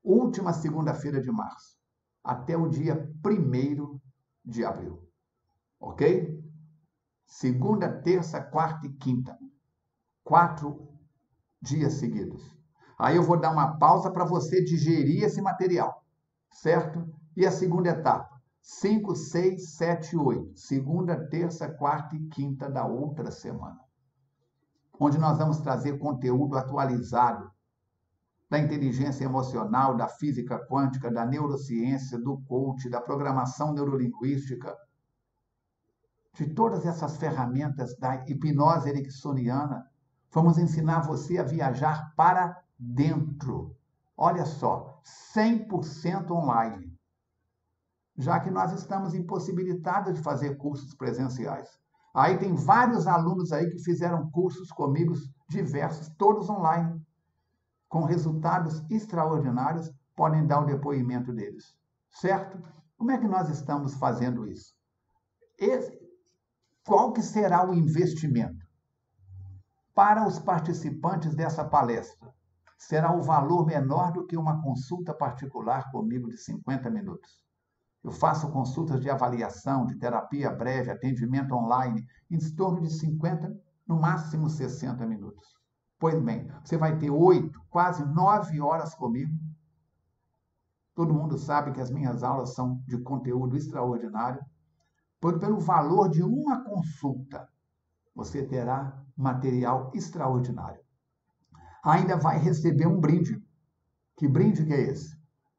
[0.04, 1.78] última segunda-feira de março,
[2.24, 4.00] até o dia 1
[4.46, 5.04] de abril.
[5.80, 6.40] Ok?
[7.26, 9.38] Segunda, terça, quarta e quinta.
[10.30, 10.88] Quatro
[11.62, 12.42] dias seguidos.
[12.98, 16.00] Aí eu vou dar uma pausa para você digerir esse material
[16.52, 17.08] certo?
[17.36, 20.60] E a segunda etapa, 5, 6, 7, 8.
[20.60, 23.80] Segunda, terça, quarta e quinta da outra semana.
[25.00, 27.50] Onde nós vamos trazer conteúdo atualizado
[28.50, 34.76] da inteligência emocional, da física quântica, da neurociência, do coach, da programação neurolinguística,
[36.34, 39.89] de todas essas ferramentas da hipnose ericksoniana.
[40.32, 43.76] Vamos ensinar você a viajar para dentro
[44.22, 45.02] Olha só,
[45.34, 46.94] 100% online.
[48.18, 51.70] Já que nós estamos impossibilitados de fazer cursos presenciais.
[52.14, 55.14] Aí tem vários alunos aí que fizeram cursos comigo
[55.48, 57.02] diversos, todos online,
[57.88, 61.74] com resultados extraordinários, podem dar o depoimento deles.
[62.12, 62.62] Certo?
[62.98, 64.76] Como é que nós estamos fazendo isso?
[65.58, 65.98] Esse,
[66.86, 68.59] qual que será o investimento
[70.00, 72.34] para os participantes dessa palestra?
[72.78, 77.44] será o valor menor do que uma consulta particular comigo de 50 minutos.
[78.02, 83.54] Eu faço consultas de avaliação, de terapia breve, atendimento online, em torno de 50,
[83.86, 85.46] no máximo 60 minutos.
[86.00, 89.38] Pois bem, você vai ter oito, quase nove horas comigo.
[90.96, 94.40] Todo mundo sabe que as minhas aulas são de conteúdo extraordinário.
[95.20, 97.50] Pelo valor de uma consulta,
[98.20, 100.82] você terá material extraordinário
[101.84, 103.42] ainda vai receber um brinde.
[104.16, 105.18] Que brinde que é esse?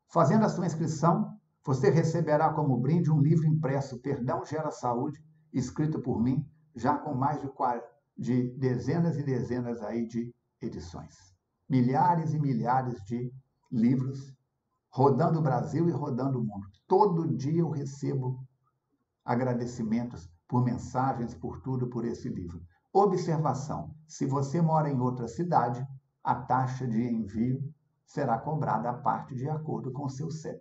[0.09, 5.23] Fazendo a sua inscrição, você receberá como brinde um livro impresso Perdão Gera Saúde,
[5.53, 7.51] escrito por mim, já com mais de,
[8.19, 11.17] de dezenas e dezenas aí de edições.
[11.69, 13.33] Milhares e milhares de
[13.71, 14.35] livros
[14.91, 16.67] rodando o Brasil e rodando o mundo.
[16.87, 18.45] Todo dia eu recebo
[19.25, 22.61] agradecimentos por mensagens, por tudo, por esse livro.
[22.93, 25.87] Observação: se você mora em outra cidade,
[26.25, 27.63] a taxa de envio
[28.05, 30.61] será cobrada à parte de acordo com o seu CEP.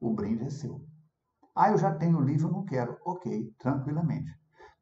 [0.00, 0.80] O brinde é seu.
[1.52, 2.96] Ah, eu já tenho o livro, não quero.
[3.04, 4.30] Ok, tranquilamente.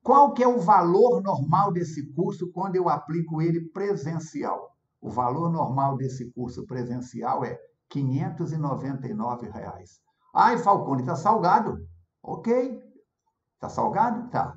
[0.03, 4.71] Qual que é o valor normal desse curso quando eu aplico ele presencial?
[5.01, 7.59] O valor normal desse curso presencial é
[7.89, 9.99] 599 reais.
[10.35, 11.79] Ai, Falcone, está salgado.
[12.23, 12.86] Ok.
[13.57, 14.29] Está salgado?
[14.31, 14.55] Tá.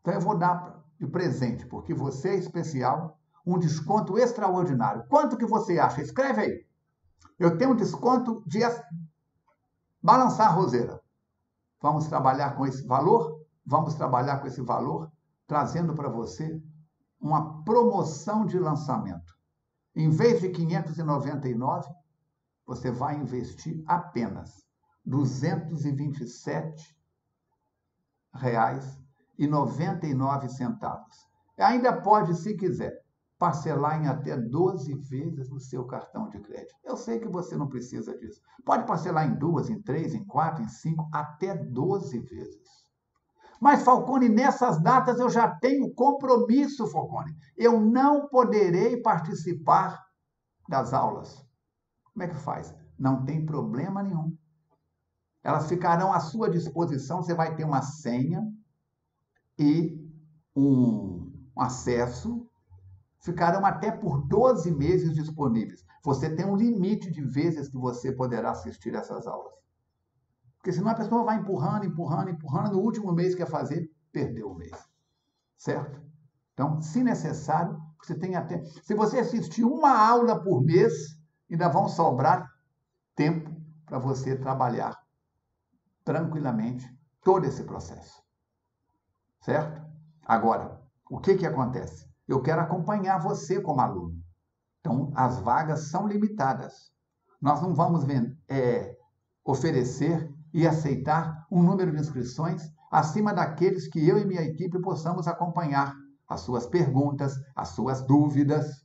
[0.00, 5.06] Então eu vou dar de presente, porque você é especial um desconto extraordinário.
[5.08, 6.02] Quanto que você acha?
[6.02, 6.66] Escreve aí.
[7.38, 8.60] Eu tenho um desconto de
[10.02, 11.00] balançar a roseira.
[11.80, 13.40] Vamos trabalhar com esse valor?
[13.64, 15.10] Vamos trabalhar com esse valor,
[15.46, 16.62] trazendo para você
[17.20, 19.34] uma promoção de lançamento.
[19.94, 21.88] Em vez de 599,
[22.66, 24.56] você vai investir apenas
[25.04, 26.99] R$ 227
[28.34, 28.98] reais
[29.38, 31.28] e 99 centavos.
[31.58, 33.00] Ainda pode, se quiser,
[33.38, 36.74] parcelar em até 12 vezes no seu cartão de crédito.
[36.84, 38.40] Eu sei que você não precisa disso.
[38.64, 42.90] Pode parcelar em duas, em três, em quatro, em cinco, até 12 vezes.
[43.60, 47.34] Mas, Falcone, nessas datas eu já tenho compromisso, Falcone.
[47.56, 50.02] Eu não poderei participar
[50.68, 51.44] das aulas.
[52.12, 52.74] Como é que faz?
[52.98, 54.36] Não tem problema nenhum.
[55.42, 57.22] Elas ficarão à sua disposição.
[57.22, 58.46] Você vai ter uma senha
[59.58, 59.98] e
[60.54, 62.46] um acesso
[63.20, 65.84] ficarão até por 12 meses disponíveis.
[66.02, 69.52] Você tem um limite de vezes que você poderá assistir essas aulas.
[70.56, 74.50] Porque senão a pessoa vai empurrando, empurrando, empurrando, no último mês que quer fazer, perdeu
[74.50, 74.76] o mês.
[75.56, 76.00] Certo?
[76.52, 78.62] Então, se necessário, você tem até.
[78.82, 81.18] Se você assistir uma aula por mês,
[81.50, 82.46] ainda vão sobrar
[83.14, 83.50] tempo
[83.86, 84.99] para você trabalhar
[86.04, 86.88] tranquilamente
[87.22, 88.22] todo esse processo.
[89.40, 89.80] Certo?
[90.24, 92.08] Agora, o que, que acontece?
[92.26, 94.22] Eu quero acompanhar você como aluno.
[94.80, 96.92] Então, as vagas são limitadas.
[97.40, 98.04] Nós não vamos
[98.48, 98.96] é,
[99.44, 105.28] oferecer e aceitar um número de inscrições acima daqueles que eu e minha equipe possamos
[105.28, 105.94] acompanhar
[106.28, 108.84] as suas perguntas, as suas dúvidas.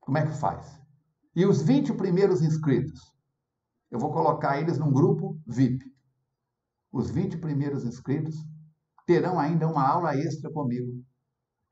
[0.00, 0.80] Como é que faz?
[1.34, 3.15] E os 20 primeiros inscritos?
[3.90, 5.84] Eu vou colocar eles num grupo VIP.
[6.92, 8.34] Os 20 primeiros inscritos
[9.06, 11.04] terão ainda uma aula extra comigo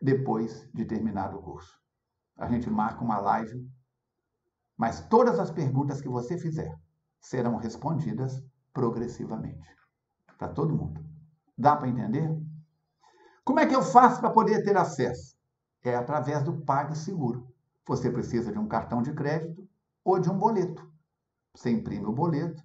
[0.00, 1.72] depois de terminado o curso.
[2.36, 3.68] A gente marca uma live,
[4.76, 6.74] mas todas as perguntas que você fizer
[7.20, 8.42] serão respondidas
[8.72, 9.68] progressivamente
[10.36, 11.04] para todo mundo.
[11.56, 12.28] Dá para entender?
[13.44, 15.36] Como é que eu faço para poder ter acesso?
[15.82, 17.46] É através do PagSeguro.
[17.86, 19.68] Você precisa de um cartão de crédito
[20.02, 20.93] ou de um boleto.
[21.54, 22.62] Você imprime o boleto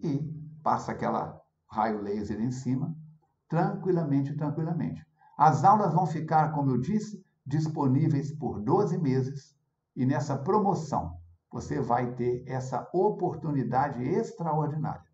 [0.00, 0.18] e
[0.62, 1.40] passa aquela
[1.70, 2.94] raio laser em cima,
[3.48, 5.06] tranquilamente, tranquilamente.
[5.36, 9.54] As aulas vão ficar, como eu disse, disponíveis por 12 meses
[9.94, 11.18] e nessa promoção
[11.50, 15.04] você vai ter essa oportunidade extraordinária.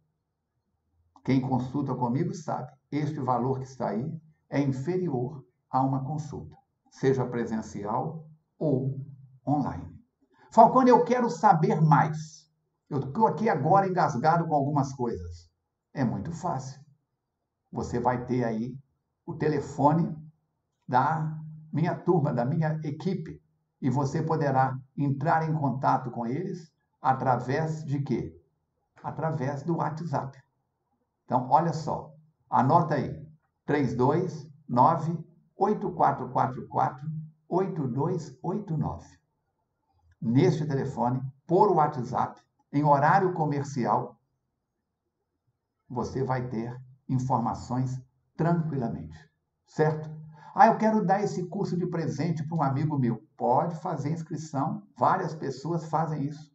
[1.22, 4.10] Quem consulta comigo sabe, este valor que está aí
[4.48, 6.56] é inferior a uma consulta,
[6.90, 8.26] seja presencial
[8.58, 8.98] ou
[9.46, 9.94] online.
[10.50, 12.49] Falcone, eu quero saber mais.
[12.90, 15.48] Eu estou aqui agora engasgado com algumas coisas.
[15.94, 16.80] É muito fácil.
[17.70, 18.76] Você vai ter aí
[19.24, 20.12] o telefone
[20.88, 21.38] da
[21.72, 23.40] minha turma, da minha equipe,
[23.80, 28.36] e você poderá entrar em contato com eles através de quê?
[29.04, 30.36] Através do WhatsApp.
[31.24, 32.12] Então, olha só,
[32.50, 33.24] anota aí,
[33.66, 35.16] 329
[35.56, 37.08] 8444
[37.48, 39.06] 8289.
[40.20, 42.42] Neste telefone, por WhatsApp,
[42.72, 44.20] em horário comercial,
[45.88, 48.00] você vai ter informações
[48.36, 49.18] tranquilamente,
[49.66, 50.08] certo?
[50.54, 53.22] Ah, eu quero dar esse curso de presente para um amigo meu.
[53.36, 56.52] Pode fazer inscrição, várias pessoas fazem isso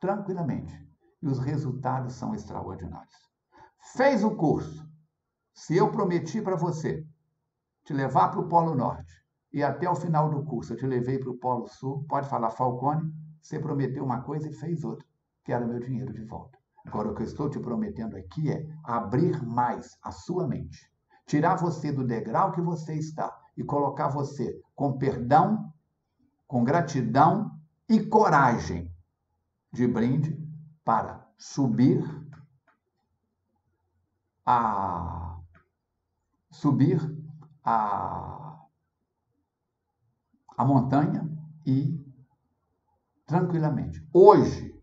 [0.00, 0.74] tranquilamente.
[1.22, 3.14] E os resultados são extraordinários.
[3.94, 4.86] Fez o curso.
[5.54, 7.06] Se eu prometi para você
[7.84, 11.18] te levar para o Polo Norte e até o final do curso eu te levei
[11.18, 13.10] para o Polo Sul, pode falar, Falcone,
[13.40, 15.05] você prometeu uma coisa e fez outra.
[15.46, 16.58] Quero meu dinheiro de volta.
[16.84, 20.90] Agora, o que eu estou te prometendo aqui é abrir mais a sua mente,
[21.24, 25.72] tirar você do degrau que você está e colocar você com perdão,
[26.48, 27.56] com gratidão
[27.88, 28.92] e coragem
[29.72, 30.36] de brinde
[30.84, 32.04] para subir
[34.44, 35.38] a
[36.50, 37.00] subir
[37.62, 38.66] a,
[40.56, 41.28] a montanha
[41.64, 42.04] e
[43.26, 44.04] tranquilamente.
[44.12, 44.75] Hoje,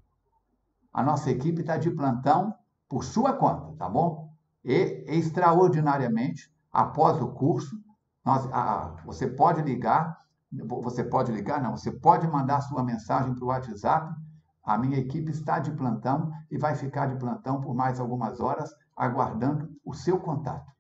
[0.93, 2.53] a nossa equipe está de plantão
[2.87, 4.31] por sua conta, tá bom?
[4.63, 7.75] E extraordinariamente, após o curso,
[8.23, 13.43] nós, a, você pode ligar, você pode ligar, não, você pode mandar sua mensagem para
[13.43, 14.15] o WhatsApp.
[14.63, 18.71] A minha equipe está de plantão e vai ficar de plantão por mais algumas horas
[18.95, 20.71] aguardando o seu contato.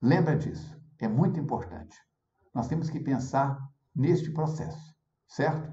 [0.00, 1.96] Lembra disso, é muito importante.
[2.54, 3.58] Nós temos que pensar
[3.94, 4.94] neste processo,
[5.26, 5.70] certo?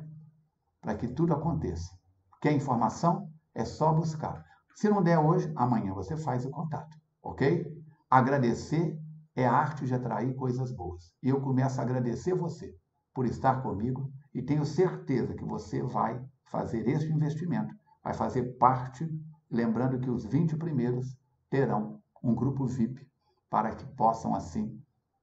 [0.81, 1.97] Para que tudo aconteça.
[2.41, 3.32] Quer informação?
[3.53, 4.43] É só buscar.
[4.75, 7.65] Se não der hoje, amanhã você faz o contato, ok?
[8.09, 8.99] Agradecer
[9.35, 11.13] é a arte de atrair coisas boas.
[11.21, 12.75] E eu começo a agradecer você
[13.13, 19.09] por estar comigo e tenho certeza que você vai fazer este investimento, vai fazer parte,
[19.49, 21.15] lembrando que os 20 primeiros
[21.49, 23.07] terão um grupo VIP
[23.49, 24.79] para que possam assim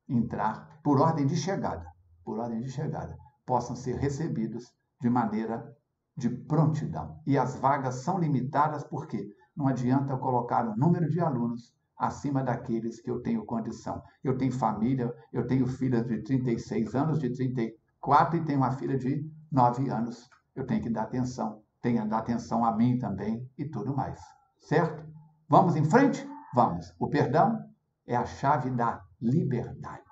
[0.08, 1.86] entrar por ordem de chegada,
[2.24, 3.16] por ordem de chegada,
[3.46, 5.76] possam ser recebidos de maneira
[6.20, 7.18] de prontidão.
[7.26, 9.26] E as vagas são limitadas porque
[9.56, 14.02] não adianta eu colocar o número de alunos acima daqueles que eu tenho condição.
[14.22, 18.98] Eu tenho família, eu tenho filha de 36 anos, de 34 e tenho uma filha
[18.98, 20.28] de 9 anos.
[20.54, 24.20] Eu tenho que dar atenção, tenho que dar atenção a mim também e tudo mais.
[24.58, 25.04] Certo?
[25.48, 26.26] Vamos em frente?
[26.54, 26.94] Vamos.
[26.98, 27.58] O perdão
[28.06, 30.02] é a chave da liberdade.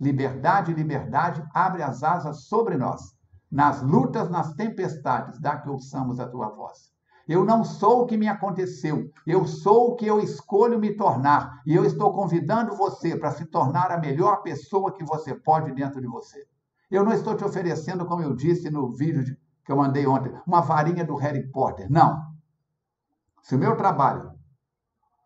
[0.00, 3.15] Liberdade, liberdade, abre as asas sobre nós.
[3.50, 6.90] Nas lutas, nas tempestades, dá que ouçamos a tua voz.
[7.28, 11.60] Eu não sou o que me aconteceu, eu sou o que eu escolho me tornar.
[11.66, 16.00] E eu estou convidando você para se tornar a melhor pessoa que você pode dentro
[16.00, 16.46] de você.
[16.88, 20.60] Eu não estou te oferecendo, como eu disse no vídeo que eu mandei ontem, uma
[20.60, 21.90] varinha do Harry Potter.
[21.90, 22.22] Não.
[23.42, 24.30] Se o meu trabalho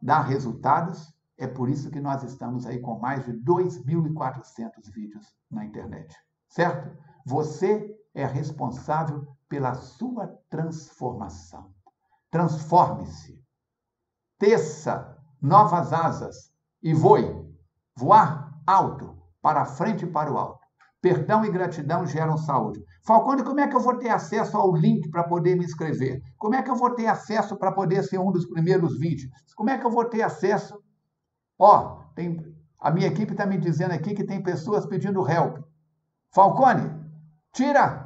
[0.00, 5.64] dar resultados, É por isso que nós estamos aí com mais de 2.400 vídeos na
[5.64, 6.14] internet.
[6.46, 6.94] Certo?
[7.24, 11.72] Você é responsável pela sua transformação.
[12.30, 13.42] Transforme-se.
[14.38, 17.48] Teça novas asas e voe.
[17.96, 20.60] Voar alto, para frente e para o alto.
[21.02, 22.84] Perdão e gratidão geram saúde.
[23.04, 26.20] Falcone, como é que eu vou ter acesso ao link para poder me inscrever?
[26.36, 29.32] Como é que eu vou ter acesso para poder ser um dos primeiros vídeos?
[29.56, 30.78] Como é que eu vou ter acesso?
[31.58, 32.38] Ó, tem,
[32.78, 35.58] a minha equipe está me dizendo aqui que tem pessoas pedindo help.
[36.32, 36.90] Falcone,
[37.52, 37.99] tira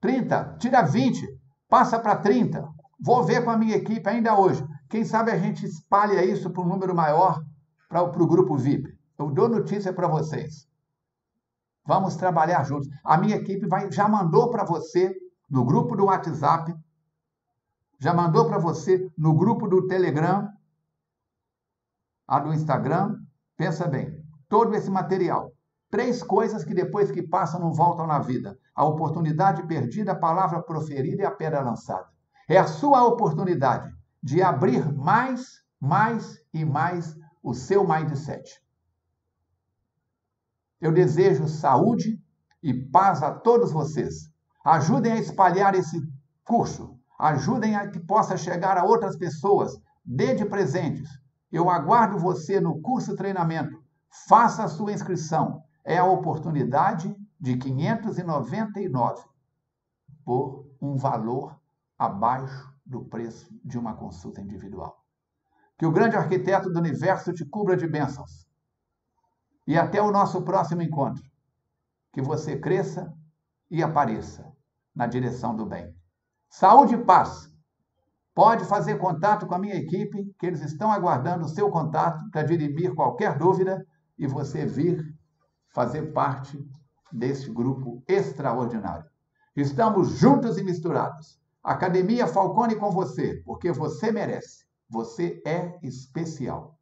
[0.00, 1.26] 30, tira 20,
[1.68, 2.66] passa para 30.
[2.98, 4.64] Vou ver com a minha equipe ainda hoje.
[4.88, 7.42] Quem sabe a gente espalha isso para um número maior
[7.88, 8.88] para o grupo VIP.
[9.18, 10.66] Eu dou notícia para vocês.
[11.84, 12.88] Vamos trabalhar juntos.
[13.04, 15.14] A minha equipe vai, já mandou para você
[15.48, 16.74] no grupo do WhatsApp,
[17.98, 20.48] já mandou para você no grupo do Telegram,
[22.26, 23.16] a do Instagram.
[23.56, 25.52] Pensa bem, todo esse material.
[25.90, 30.62] Três coisas que depois que passam não voltam na vida: a oportunidade perdida, a palavra
[30.62, 32.06] proferida e a pedra lançada.
[32.48, 33.92] É a sua oportunidade
[34.22, 38.60] de abrir mais, mais e mais o seu mindset.
[40.80, 42.22] Eu desejo saúde
[42.62, 44.30] e paz a todos vocês.
[44.64, 46.00] Ajudem a espalhar esse
[46.44, 46.98] curso.
[47.18, 49.72] Ajudem a que possa chegar a outras pessoas.
[50.04, 51.08] Dê de presentes.
[51.50, 53.76] Eu aguardo você no curso treinamento.
[54.28, 55.62] Faça a sua inscrição.
[55.84, 59.24] É a oportunidade de 599
[60.24, 61.58] por um valor
[61.98, 65.02] abaixo do preço de uma consulta individual.
[65.78, 68.46] Que o grande arquiteto do universo te cubra de bênçãos.
[69.66, 71.24] E até o nosso próximo encontro.
[72.12, 73.14] Que você cresça
[73.70, 74.52] e apareça
[74.94, 75.94] na direção do bem.
[76.48, 77.48] Saúde e paz.
[78.34, 82.42] Pode fazer contato com a minha equipe, que eles estão aguardando o seu contato para
[82.42, 83.86] dirimir qualquer dúvida
[84.18, 85.04] e você vir
[85.70, 86.58] fazer parte
[87.12, 89.08] desse grupo extraordinário.
[89.56, 91.38] Estamos juntos e misturados.
[91.62, 94.64] Academia Falcone com você, porque você merece.
[94.88, 96.79] Você é especial.